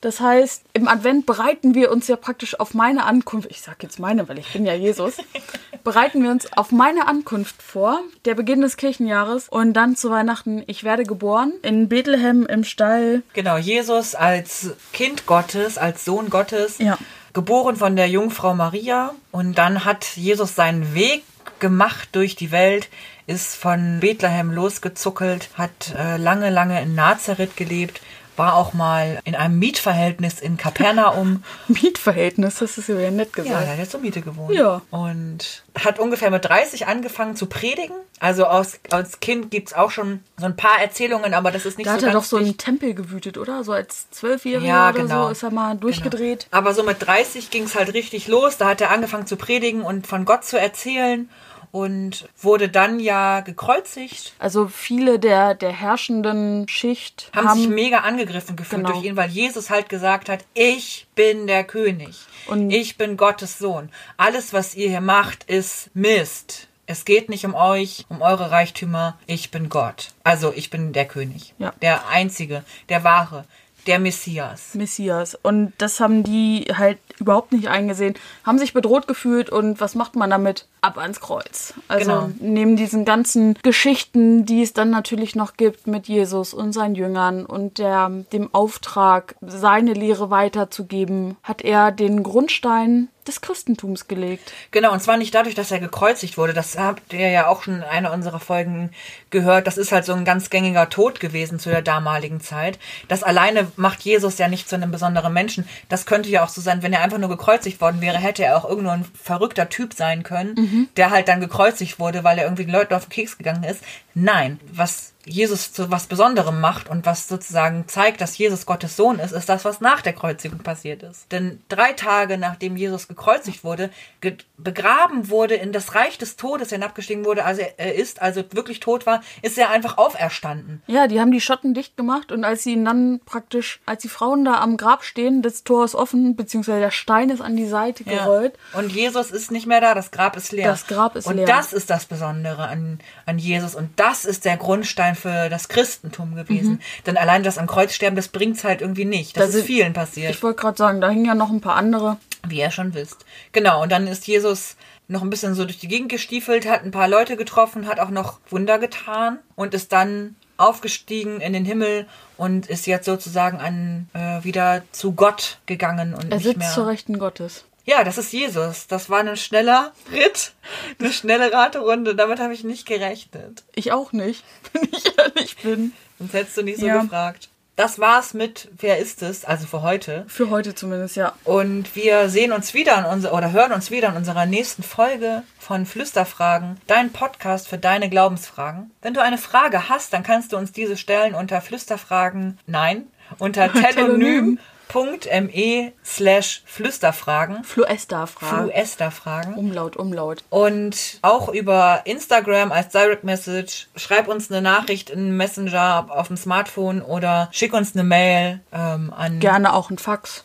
Das 0.00 0.18
heißt, 0.18 0.64
im 0.72 0.88
Advent 0.88 1.26
bereiten 1.26 1.76
wir 1.76 1.92
uns 1.92 2.08
ja 2.08 2.16
praktisch 2.16 2.58
auf 2.58 2.74
meine 2.74 3.04
Ankunft, 3.04 3.48
ich 3.52 3.60
sag 3.60 3.84
jetzt 3.84 4.00
meine, 4.00 4.28
weil 4.28 4.36
ich 4.40 4.52
bin 4.52 4.66
ja 4.66 4.74
Jesus, 4.74 5.18
bereiten 5.84 6.24
wir 6.24 6.32
uns 6.32 6.52
auf 6.54 6.72
meine 6.72 7.06
Ankunft 7.06 7.62
vor, 7.62 8.00
der 8.24 8.34
Beginn 8.34 8.62
des 8.62 8.76
Kirchenjahres 8.76 9.48
und 9.48 9.74
dann 9.74 9.94
zu 9.94 10.10
Weihnachten, 10.10 10.64
ich 10.66 10.82
werde 10.82 11.04
geboren 11.04 11.52
in 11.62 11.88
Bethlehem 11.88 12.44
im 12.46 12.64
Stall. 12.64 13.22
Genau, 13.32 13.58
Jesus 13.58 14.16
als 14.16 14.70
Kind 14.92 15.26
Gottes, 15.26 15.78
als 15.78 16.04
Sohn 16.04 16.30
Gottes, 16.30 16.78
Ja. 16.78 16.98
geboren 17.32 17.76
von 17.76 17.94
der 17.94 18.08
Jungfrau 18.08 18.54
Maria. 18.54 19.14
Und 19.30 19.56
dann 19.56 19.84
hat 19.84 20.04
Jesus 20.16 20.56
seinen 20.56 20.94
Weg 20.96 21.22
gemacht 21.60 22.08
durch 22.10 22.34
die 22.34 22.50
Welt, 22.50 22.88
ist 23.26 23.56
von 23.56 24.00
Bethlehem 24.00 24.50
losgezuckelt, 24.50 25.50
hat 25.56 25.94
äh, 25.96 26.16
lange, 26.16 26.50
lange 26.50 26.80
in 26.82 26.94
Nazareth 26.94 27.56
gelebt, 27.56 28.00
war 28.36 28.54
auch 28.56 28.72
mal 28.72 29.20
in 29.24 29.34
einem 29.34 29.58
Mietverhältnis 29.58 30.40
in 30.40 30.56
Kapernaum. 30.56 31.44
Mietverhältnis, 31.68 32.56
das 32.56 32.78
ist 32.78 32.88
ja 32.88 33.10
nett 33.10 33.30
Ja, 33.36 33.42
gesagt. 33.42 33.62
der 33.62 33.72
hat 33.72 33.78
jetzt 33.78 33.90
zur 33.90 34.00
Miete 34.00 34.22
gewohnt. 34.22 34.54
Ja. 34.54 34.80
Und 34.90 35.62
hat 35.78 35.98
ungefähr 35.98 36.30
mit 36.30 36.44
30 36.44 36.86
angefangen 36.86 37.36
zu 37.36 37.46
predigen. 37.46 37.94
Also 38.20 38.46
aus, 38.46 38.78
als 38.90 39.20
Kind 39.20 39.50
gibt's 39.50 39.74
auch 39.74 39.90
schon 39.90 40.20
so 40.38 40.46
ein 40.46 40.56
paar 40.56 40.80
Erzählungen, 40.80 41.34
aber 41.34 41.50
das 41.50 41.66
ist 41.66 41.76
nicht 41.76 41.86
Da 41.88 41.92
hat 41.94 42.00
so 42.00 42.06
er 42.06 42.12
doch 42.12 42.24
so 42.24 42.38
einen. 42.38 42.56
Tempel 42.56 42.94
gewütet, 42.94 43.36
oder? 43.36 43.64
So 43.64 43.72
als 43.72 44.10
Zwölfjähriger 44.10 44.66
Ja, 44.66 44.88
oder 44.90 45.00
genau. 45.02 45.24
so 45.26 45.30
ist 45.32 45.42
er 45.42 45.50
mal 45.50 45.76
durchgedreht. 45.76 46.46
Genau. 46.50 46.58
Aber 46.58 46.72
so 46.74 46.82
mit 46.84 47.04
30 47.04 47.50
ging 47.50 47.64
es 47.64 47.74
halt 47.74 47.92
richtig 47.92 48.28
los. 48.28 48.56
Da 48.56 48.66
hat 48.68 48.80
er 48.80 48.90
angefangen 48.90 49.26
zu 49.26 49.36
predigen 49.36 49.82
und 49.82 50.06
von 50.06 50.24
Gott 50.24 50.44
zu 50.44 50.58
erzählen 50.58 51.28
und 51.72 52.28
wurde 52.40 52.68
dann 52.68 53.00
ja 53.00 53.40
gekreuzigt. 53.40 54.34
Also 54.38 54.68
viele 54.68 55.18
der, 55.18 55.54
der 55.54 55.72
herrschenden 55.72 56.68
Schicht 56.68 57.30
Haben, 57.34 57.48
haben, 57.48 57.58
sich 57.60 57.68
mega 57.68 57.98
angegriffen 58.00 58.54
gefühlt 58.56 58.82
Genau. 58.82 58.92
durch 58.92 59.04
ihn, 59.04 59.16
weil 59.16 59.30
Jesus 59.30 59.70
halt 59.70 59.88
gesagt 59.88 60.28
hat, 60.28 60.44
ich 60.54 61.06
bin 61.16 61.46
der 61.48 61.64
König. 61.64 62.16
Und- 62.46 62.70
ich 62.70 62.96
bin 62.98 63.16
Gottes 63.16 63.58
Sohn. 63.58 63.90
Alles, 64.16 64.52
was 64.52 64.74
ihr 64.74 64.88
hier 64.90 65.00
macht, 65.00 65.44
ist 65.44 65.90
Mist. 65.94 66.68
Es 66.86 67.04
geht 67.06 67.28
nicht 67.30 67.46
um 67.46 67.54
euch, 67.54 68.04
um 68.10 68.20
eure 68.20 68.50
Reichtümer. 68.50 69.16
Ich 69.26 69.50
bin 69.50 69.68
Gott. 69.70 70.08
Also 70.24 70.52
ich 70.54 70.68
bin 70.68 70.92
der 70.92 71.06
König. 71.06 71.54
Ja. 71.58 71.72
Der 71.80 72.08
Einzige, 72.08 72.64
der 72.90 73.02
Wahre, 73.02 73.44
der 73.86 73.98
Messias. 73.98 74.74
Messias. 74.74 75.36
Und 75.42 75.72
das 75.78 76.00
haben 76.00 76.22
die 76.22 76.66
halt 76.76 76.98
überhaupt 77.18 77.52
nicht 77.52 77.68
eingesehen, 77.68 78.14
haben 78.44 78.58
sich 78.58 78.72
bedroht 78.72 79.06
gefühlt 79.06 79.50
und 79.50 79.80
was 79.80 79.94
macht 79.94 80.16
man 80.16 80.30
damit? 80.30 80.66
Ab 80.80 80.98
ans 80.98 81.20
Kreuz. 81.20 81.74
Also 81.88 82.10
Genau. 82.10 82.30
neben 82.40 82.76
diesen 82.76 83.04
ganzen 83.04 83.56
Geschichten, 83.62 84.44
die 84.44 84.62
es 84.62 84.72
dann 84.72 84.90
natürlich 84.90 85.36
noch 85.36 85.56
gibt 85.56 85.86
mit 85.86 86.08
Jesus 86.08 86.54
und 86.54 86.72
seinen 86.72 86.96
Jüngern 86.96 87.46
und 87.46 87.78
der, 87.78 88.10
dem 88.32 88.52
Auftrag, 88.52 89.36
seine 89.40 89.92
Lehre 89.92 90.30
weiterzugeben, 90.30 91.36
hat 91.42 91.62
er 91.62 91.92
den 91.92 92.22
Grundstein 92.22 93.08
des 93.26 93.40
Christentums 93.40 94.08
gelegt. 94.08 94.52
Genau, 94.70 94.92
und 94.92 95.00
zwar 95.00 95.16
nicht 95.16 95.34
dadurch, 95.34 95.54
dass 95.54 95.70
er 95.70 95.78
gekreuzigt 95.78 96.36
wurde. 96.36 96.52
Das 96.52 96.78
habt 96.78 97.12
ihr 97.12 97.30
ja 97.30 97.46
auch 97.46 97.62
schon 97.62 97.76
in 97.76 97.82
einer 97.82 98.12
unserer 98.12 98.40
Folgen 98.40 98.90
gehört. 99.30 99.66
Das 99.66 99.78
ist 99.78 99.92
halt 99.92 100.04
so 100.04 100.12
ein 100.12 100.24
ganz 100.24 100.50
gängiger 100.50 100.88
Tod 100.88 101.20
gewesen 101.20 101.58
zu 101.58 101.70
der 101.70 101.82
damaligen 101.82 102.40
Zeit. 102.40 102.78
Das 103.08 103.22
alleine 103.22 103.70
macht 103.76 104.02
Jesus 104.02 104.38
ja 104.38 104.48
nicht 104.48 104.68
zu 104.68 104.76
einem 104.76 104.90
besonderen 104.90 105.32
Menschen. 105.32 105.68
Das 105.88 106.06
könnte 106.06 106.28
ja 106.30 106.44
auch 106.44 106.48
so 106.48 106.60
sein, 106.60 106.82
wenn 106.82 106.92
er 106.92 107.02
einfach 107.02 107.18
nur 107.18 107.28
gekreuzigt 107.28 107.80
worden 107.80 108.00
wäre, 108.00 108.18
hätte 108.18 108.44
er 108.44 108.56
auch 108.56 108.68
irgendwo 108.68 108.90
ein 108.90 109.04
verrückter 109.20 109.68
Typ 109.68 109.94
sein 109.94 110.22
können, 110.22 110.88
der 110.96 111.10
halt 111.10 111.28
dann 111.28 111.40
gekreuzigt 111.40 111.98
wurde, 111.98 112.24
weil 112.24 112.38
er 112.38 112.44
irgendwie 112.44 112.64
den 112.64 112.74
Leuten 112.74 112.94
auf 112.94 113.06
den 113.06 113.10
Keks 113.10 113.38
gegangen 113.38 113.64
ist. 113.64 113.82
Nein, 114.14 114.60
was 114.72 115.12
Jesus 115.24 115.72
zu 115.72 115.90
was 115.90 116.06
Besonderem 116.06 116.60
macht 116.60 116.88
und 116.88 117.06
was 117.06 117.28
sozusagen 117.28 117.86
zeigt, 117.86 118.20
dass 118.20 118.36
Jesus 118.36 118.66
Gottes 118.66 118.96
Sohn 118.96 119.18
ist, 119.18 119.32
ist 119.32 119.48
das, 119.48 119.64
was 119.64 119.80
nach 119.80 120.00
der 120.00 120.14
Kreuzigung 120.14 120.60
passiert 120.60 121.02
ist. 121.02 121.30
Denn 121.30 121.60
drei 121.68 121.92
Tage 121.92 122.38
nachdem 122.38 122.76
Jesus 122.76 123.08
gekreuzigt 123.08 123.62
wurde, 123.62 123.90
ge 124.20 124.36
begraben 124.56 125.28
wurde, 125.28 125.56
in 125.56 125.72
das 125.72 125.96
Reich 125.96 126.18
des 126.18 126.36
Todes 126.36 126.70
hinabgestiegen 126.70 127.24
wurde, 127.24 127.44
also 127.44 127.62
er 127.76 127.96
ist, 127.96 128.22
also 128.22 128.44
wirklich 128.52 128.78
tot 128.78 129.06
war, 129.06 129.20
ist 129.42 129.58
er 129.58 129.70
einfach 129.70 129.98
auferstanden. 129.98 130.82
Ja, 130.86 131.08
die 131.08 131.20
haben 131.20 131.32
die 131.32 131.40
Schotten 131.40 131.74
dicht 131.74 131.96
gemacht 131.96 132.30
und 132.30 132.44
als 132.44 132.62
sie 132.62 132.74
ihn 132.74 132.84
dann 132.84 133.20
praktisch, 133.26 133.80
als 133.86 134.02
die 134.02 134.08
Frauen 134.08 134.44
da 134.44 134.60
am 134.60 134.76
Grab 134.76 135.02
stehen, 135.02 135.42
das 135.42 135.64
Tor 135.64 135.84
ist 135.84 135.96
offen, 135.96 136.36
beziehungsweise 136.36 136.78
der 136.78 136.92
Stein 136.92 137.30
ist 137.30 137.40
an 137.40 137.56
die 137.56 137.66
Seite 137.66 138.04
gerollt. 138.04 138.56
Ja. 138.72 138.78
Und 138.78 138.92
Jesus 138.92 139.32
ist 139.32 139.50
nicht 139.50 139.66
mehr 139.66 139.80
da, 139.80 139.94
das 139.94 140.12
Grab 140.12 140.36
ist 140.36 140.52
leer. 140.52 140.68
Das 140.68 140.86
Grab 140.86 141.16
ist 141.16 141.26
und 141.26 141.34
leer. 141.34 141.44
Und 141.44 141.48
das 141.48 141.72
ist 141.72 141.90
das 141.90 142.06
Besondere 142.06 142.68
an, 142.68 143.00
an 143.26 143.38
Jesus 143.38 143.74
und 143.74 143.90
das 143.96 144.24
ist 144.24 144.44
der 144.44 144.56
Grundstein 144.56 145.14
für 145.14 145.48
das 145.48 145.68
Christentum 145.68 146.34
gewesen. 146.34 146.74
Mhm. 146.74 146.80
Denn 147.06 147.16
allein 147.16 147.42
das 147.42 147.58
am 147.58 147.66
Kreuz 147.66 147.92
sterben, 147.92 148.16
das 148.16 148.28
bringt's 148.28 148.64
halt 148.64 148.80
irgendwie 148.80 149.04
nicht. 149.04 149.36
Das, 149.36 149.46
das 149.46 149.54
ist 149.56 149.66
vielen 149.66 149.92
passiert. 149.92 150.30
Ich 150.30 150.42
wollte 150.42 150.60
gerade 150.60 150.78
sagen, 150.78 151.00
da 151.00 151.08
hingen 151.08 151.24
ja 151.24 151.34
noch 151.34 151.50
ein 151.50 151.60
paar 151.60 151.76
andere. 151.76 152.18
Wie 152.46 152.58
ihr 152.58 152.72
schon 152.72 152.94
wisst. 152.94 153.24
Genau, 153.52 153.82
und 153.82 153.92
dann 153.92 154.08
ist 154.08 154.26
Jesus 154.26 154.76
noch 155.06 155.22
ein 155.22 155.30
bisschen 155.30 155.54
so 155.54 155.64
durch 155.64 155.78
die 155.78 155.88
Gegend 155.88 156.08
gestiefelt, 156.08 156.68
hat 156.68 156.82
ein 156.82 156.90
paar 156.90 157.06
Leute 157.06 157.36
getroffen, 157.36 157.86
hat 157.86 158.00
auch 158.00 158.10
noch 158.10 158.40
Wunder 158.50 158.78
getan 158.78 159.38
und 159.54 159.74
ist 159.74 159.92
dann 159.92 160.34
aufgestiegen 160.56 161.40
in 161.40 161.52
den 161.52 161.64
Himmel 161.64 162.06
und 162.36 162.66
ist 162.66 162.86
jetzt 162.86 163.04
sozusagen 163.04 163.58
an, 163.58 164.08
äh, 164.14 164.44
wieder 164.44 164.82
zu 164.92 165.12
Gott 165.12 165.58
gegangen 165.66 166.14
und 166.14 166.30
er 166.30 166.36
nicht 166.36 166.44
sitzt 166.44 166.58
mehr. 166.58 166.70
zur 166.70 166.86
Rechten 166.86 167.18
Gottes. 167.18 167.64
Ja, 167.84 168.04
das 168.04 168.18
ist 168.18 168.32
Jesus. 168.32 168.86
Das 168.86 169.10
war 169.10 169.20
ein 169.20 169.36
schneller 169.36 169.92
Ritt, 170.12 170.52
eine 171.00 171.12
schnelle 171.12 171.52
Raterunde. 171.52 172.14
Damit 172.14 172.38
habe 172.38 172.54
ich 172.54 172.64
nicht 172.64 172.86
gerechnet. 172.86 173.64
Ich 173.74 173.92
auch 173.92 174.12
nicht, 174.12 174.44
wenn 174.72 174.88
ich 174.90 175.18
ehrlich 175.18 175.56
bin. 175.58 175.92
Sonst 176.18 176.34
hättest 176.34 176.56
du 176.56 176.62
nicht 176.62 176.78
so 176.78 176.86
ja. 176.86 177.02
gefragt. 177.02 177.48
Das 177.74 177.98
war's 177.98 178.34
mit 178.34 178.68
Wer 178.78 178.98
ist 178.98 179.22
es? 179.22 179.46
Also 179.46 179.66
für 179.66 179.80
heute. 179.80 180.24
Für 180.28 180.50
heute 180.50 180.74
zumindest, 180.74 181.16
ja. 181.16 181.32
Und 181.44 181.96
wir 181.96 182.28
sehen 182.28 182.52
uns 182.52 182.74
wieder 182.74 182.98
in 182.98 183.06
unser, 183.06 183.32
oder 183.32 183.50
hören 183.50 183.72
uns 183.72 183.90
wieder 183.90 184.10
in 184.10 184.16
unserer 184.16 184.44
nächsten 184.44 184.82
Folge 184.82 185.42
von 185.58 185.86
Flüsterfragen, 185.86 186.78
dein 186.86 187.12
Podcast 187.12 187.68
für 187.68 187.78
deine 187.78 188.10
Glaubensfragen. 188.10 188.90
Wenn 189.00 189.14
du 189.14 189.22
eine 189.22 189.38
Frage 189.38 189.88
hast, 189.88 190.12
dann 190.12 190.22
kannst 190.22 190.52
du 190.52 190.58
uns 190.58 190.72
diese 190.72 190.98
stellen 190.98 191.34
unter 191.34 191.62
Flüsterfragen, 191.62 192.58
nein, 192.66 193.06
unter 193.38 193.72
Telonym 193.72 194.58
.me 194.92 195.92
slash 196.04 196.62
Flüsterfragen. 196.64 197.64
Fluesterfragen. 197.64 198.70
Fluesterfragen. 198.70 199.54
Umlaut, 199.54 199.96
Umlaut. 199.96 200.44
Und 200.50 201.18
auch 201.22 201.48
über 201.48 202.02
Instagram 202.04 202.72
als 202.72 202.88
Direct 202.88 203.24
Message. 203.24 203.88
Schreib 203.96 204.28
uns 204.28 204.50
eine 204.50 204.62
Nachricht 204.62 205.10
in 205.10 205.36
Messenger 205.36 206.06
auf 206.10 206.28
dem 206.28 206.36
Smartphone 206.36 207.02
oder 207.02 207.48
schick 207.52 207.72
uns 207.72 207.94
eine 207.94 208.04
Mail 208.04 208.60
ähm, 208.72 209.12
an. 209.16 209.38
Gerne 209.38 209.72
auch 209.72 209.90
ein 209.90 209.98
Fax. 209.98 210.44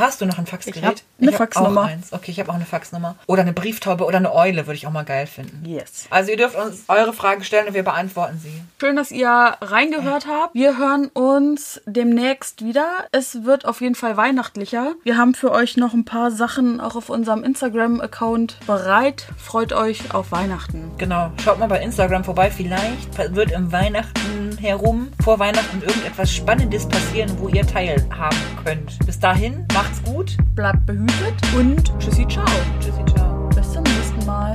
Hast 0.00 0.20
du 0.22 0.24
noch 0.24 0.38
ein 0.38 0.46
Faxgerät? 0.46 1.04
Ich 1.18 1.22
eine 1.22 1.30
ich 1.32 1.36
Faxnummer. 1.36 1.82
Auch 1.82 1.86
eins. 1.86 2.10
Okay, 2.10 2.30
ich 2.30 2.40
habe 2.40 2.50
auch 2.50 2.54
eine 2.54 2.64
Faxnummer. 2.64 3.16
Oder 3.26 3.42
eine 3.42 3.52
Brieftaube 3.52 4.04
oder 4.06 4.16
eine 4.16 4.34
Eule 4.34 4.66
würde 4.66 4.76
ich 4.76 4.86
auch 4.86 4.92
mal 4.92 5.04
geil 5.04 5.26
finden. 5.26 5.62
Yes. 5.64 6.06
Also 6.08 6.30
ihr 6.30 6.38
dürft 6.38 6.56
uns 6.56 6.84
eure 6.88 7.12
Fragen 7.12 7.44
stellen 7.44 7.68
und 7.68 7.74
wir 7.74 7.82
beantworten 7.82 8.40
sie. 8.42 8.62
Schön, 8.80 8.96
dass 8.96 9.10
ihr 9.10 9.28
reingehört 9.60 10.26
habt. 10.26 10.54
Wir 10.54 10.78
hören 10.78 11.08
uns 11.08 11.82
demnächst 11.84 12.64
wieder. 12.64 12.86
Es 13.12 13.44
wird 13.44 13.66
auf 13.66 13.82
jeden 13.82 13.94
Fall 13.94 14.16
weihnachtlicher. 14.16 14.94
Wir 15.04 15.18
haben 15.18 15.34
für 15.34 15.52
euch 15.52 15.76
noch 15.76 15.92
ein 15.92 16.06
paar 16.06 16.30
Sachen 16.30 16.80
auch 16.80 16.96
auf 16.96 17.10
unserem 17.10 17.44
Instagram-Account 17.44 18.56
bereit. 18.66 19.26
Freut 19.36 19.74
euch 19.74 20.14
auf 20.14 20.32
Weihnachten. 20.32 20.92
Genau. 20.96 21.30
Schaut 21.44 21.58
mal 21.58 21.68
bei 21.68 21.82
Instagram 21.82 22.24
vorbei. 22.24 22.50
Vielleicht 22.50 23.34
wird 23.34 23.50
im 23.50 23.70
Weihnachten 23.70 24.39
herum, 24.60 25.08
vor 25.22 25.38
Weihnachten, 25.38 25.82
irgendetwas 25.82 26.32
Spannendes 26.32 26.86
passieren, 26.86 27.30
wo 27.38 27.48
ihr 27.48 27.66
teilhaben 27.66 28.38
könnt. 28.64 28.98
Bis 29.06 29.18
dahin, 29.18 29.66
macht's 29.72 30.02
gut. 30.02 30.36
Bleibt 30.54 30.86
behütet 30.86 31.34
und 31.56 31.92
tschüssi, 31.98 32.26
ciao. 32.28 32.46
Tschüssi, 32.80 33.04
ciao. 33.14 33.48
Bis 33.48 33.72
zum 33.72 33.82
nächsten 33.82 34.26
Mal. 34.26 34.54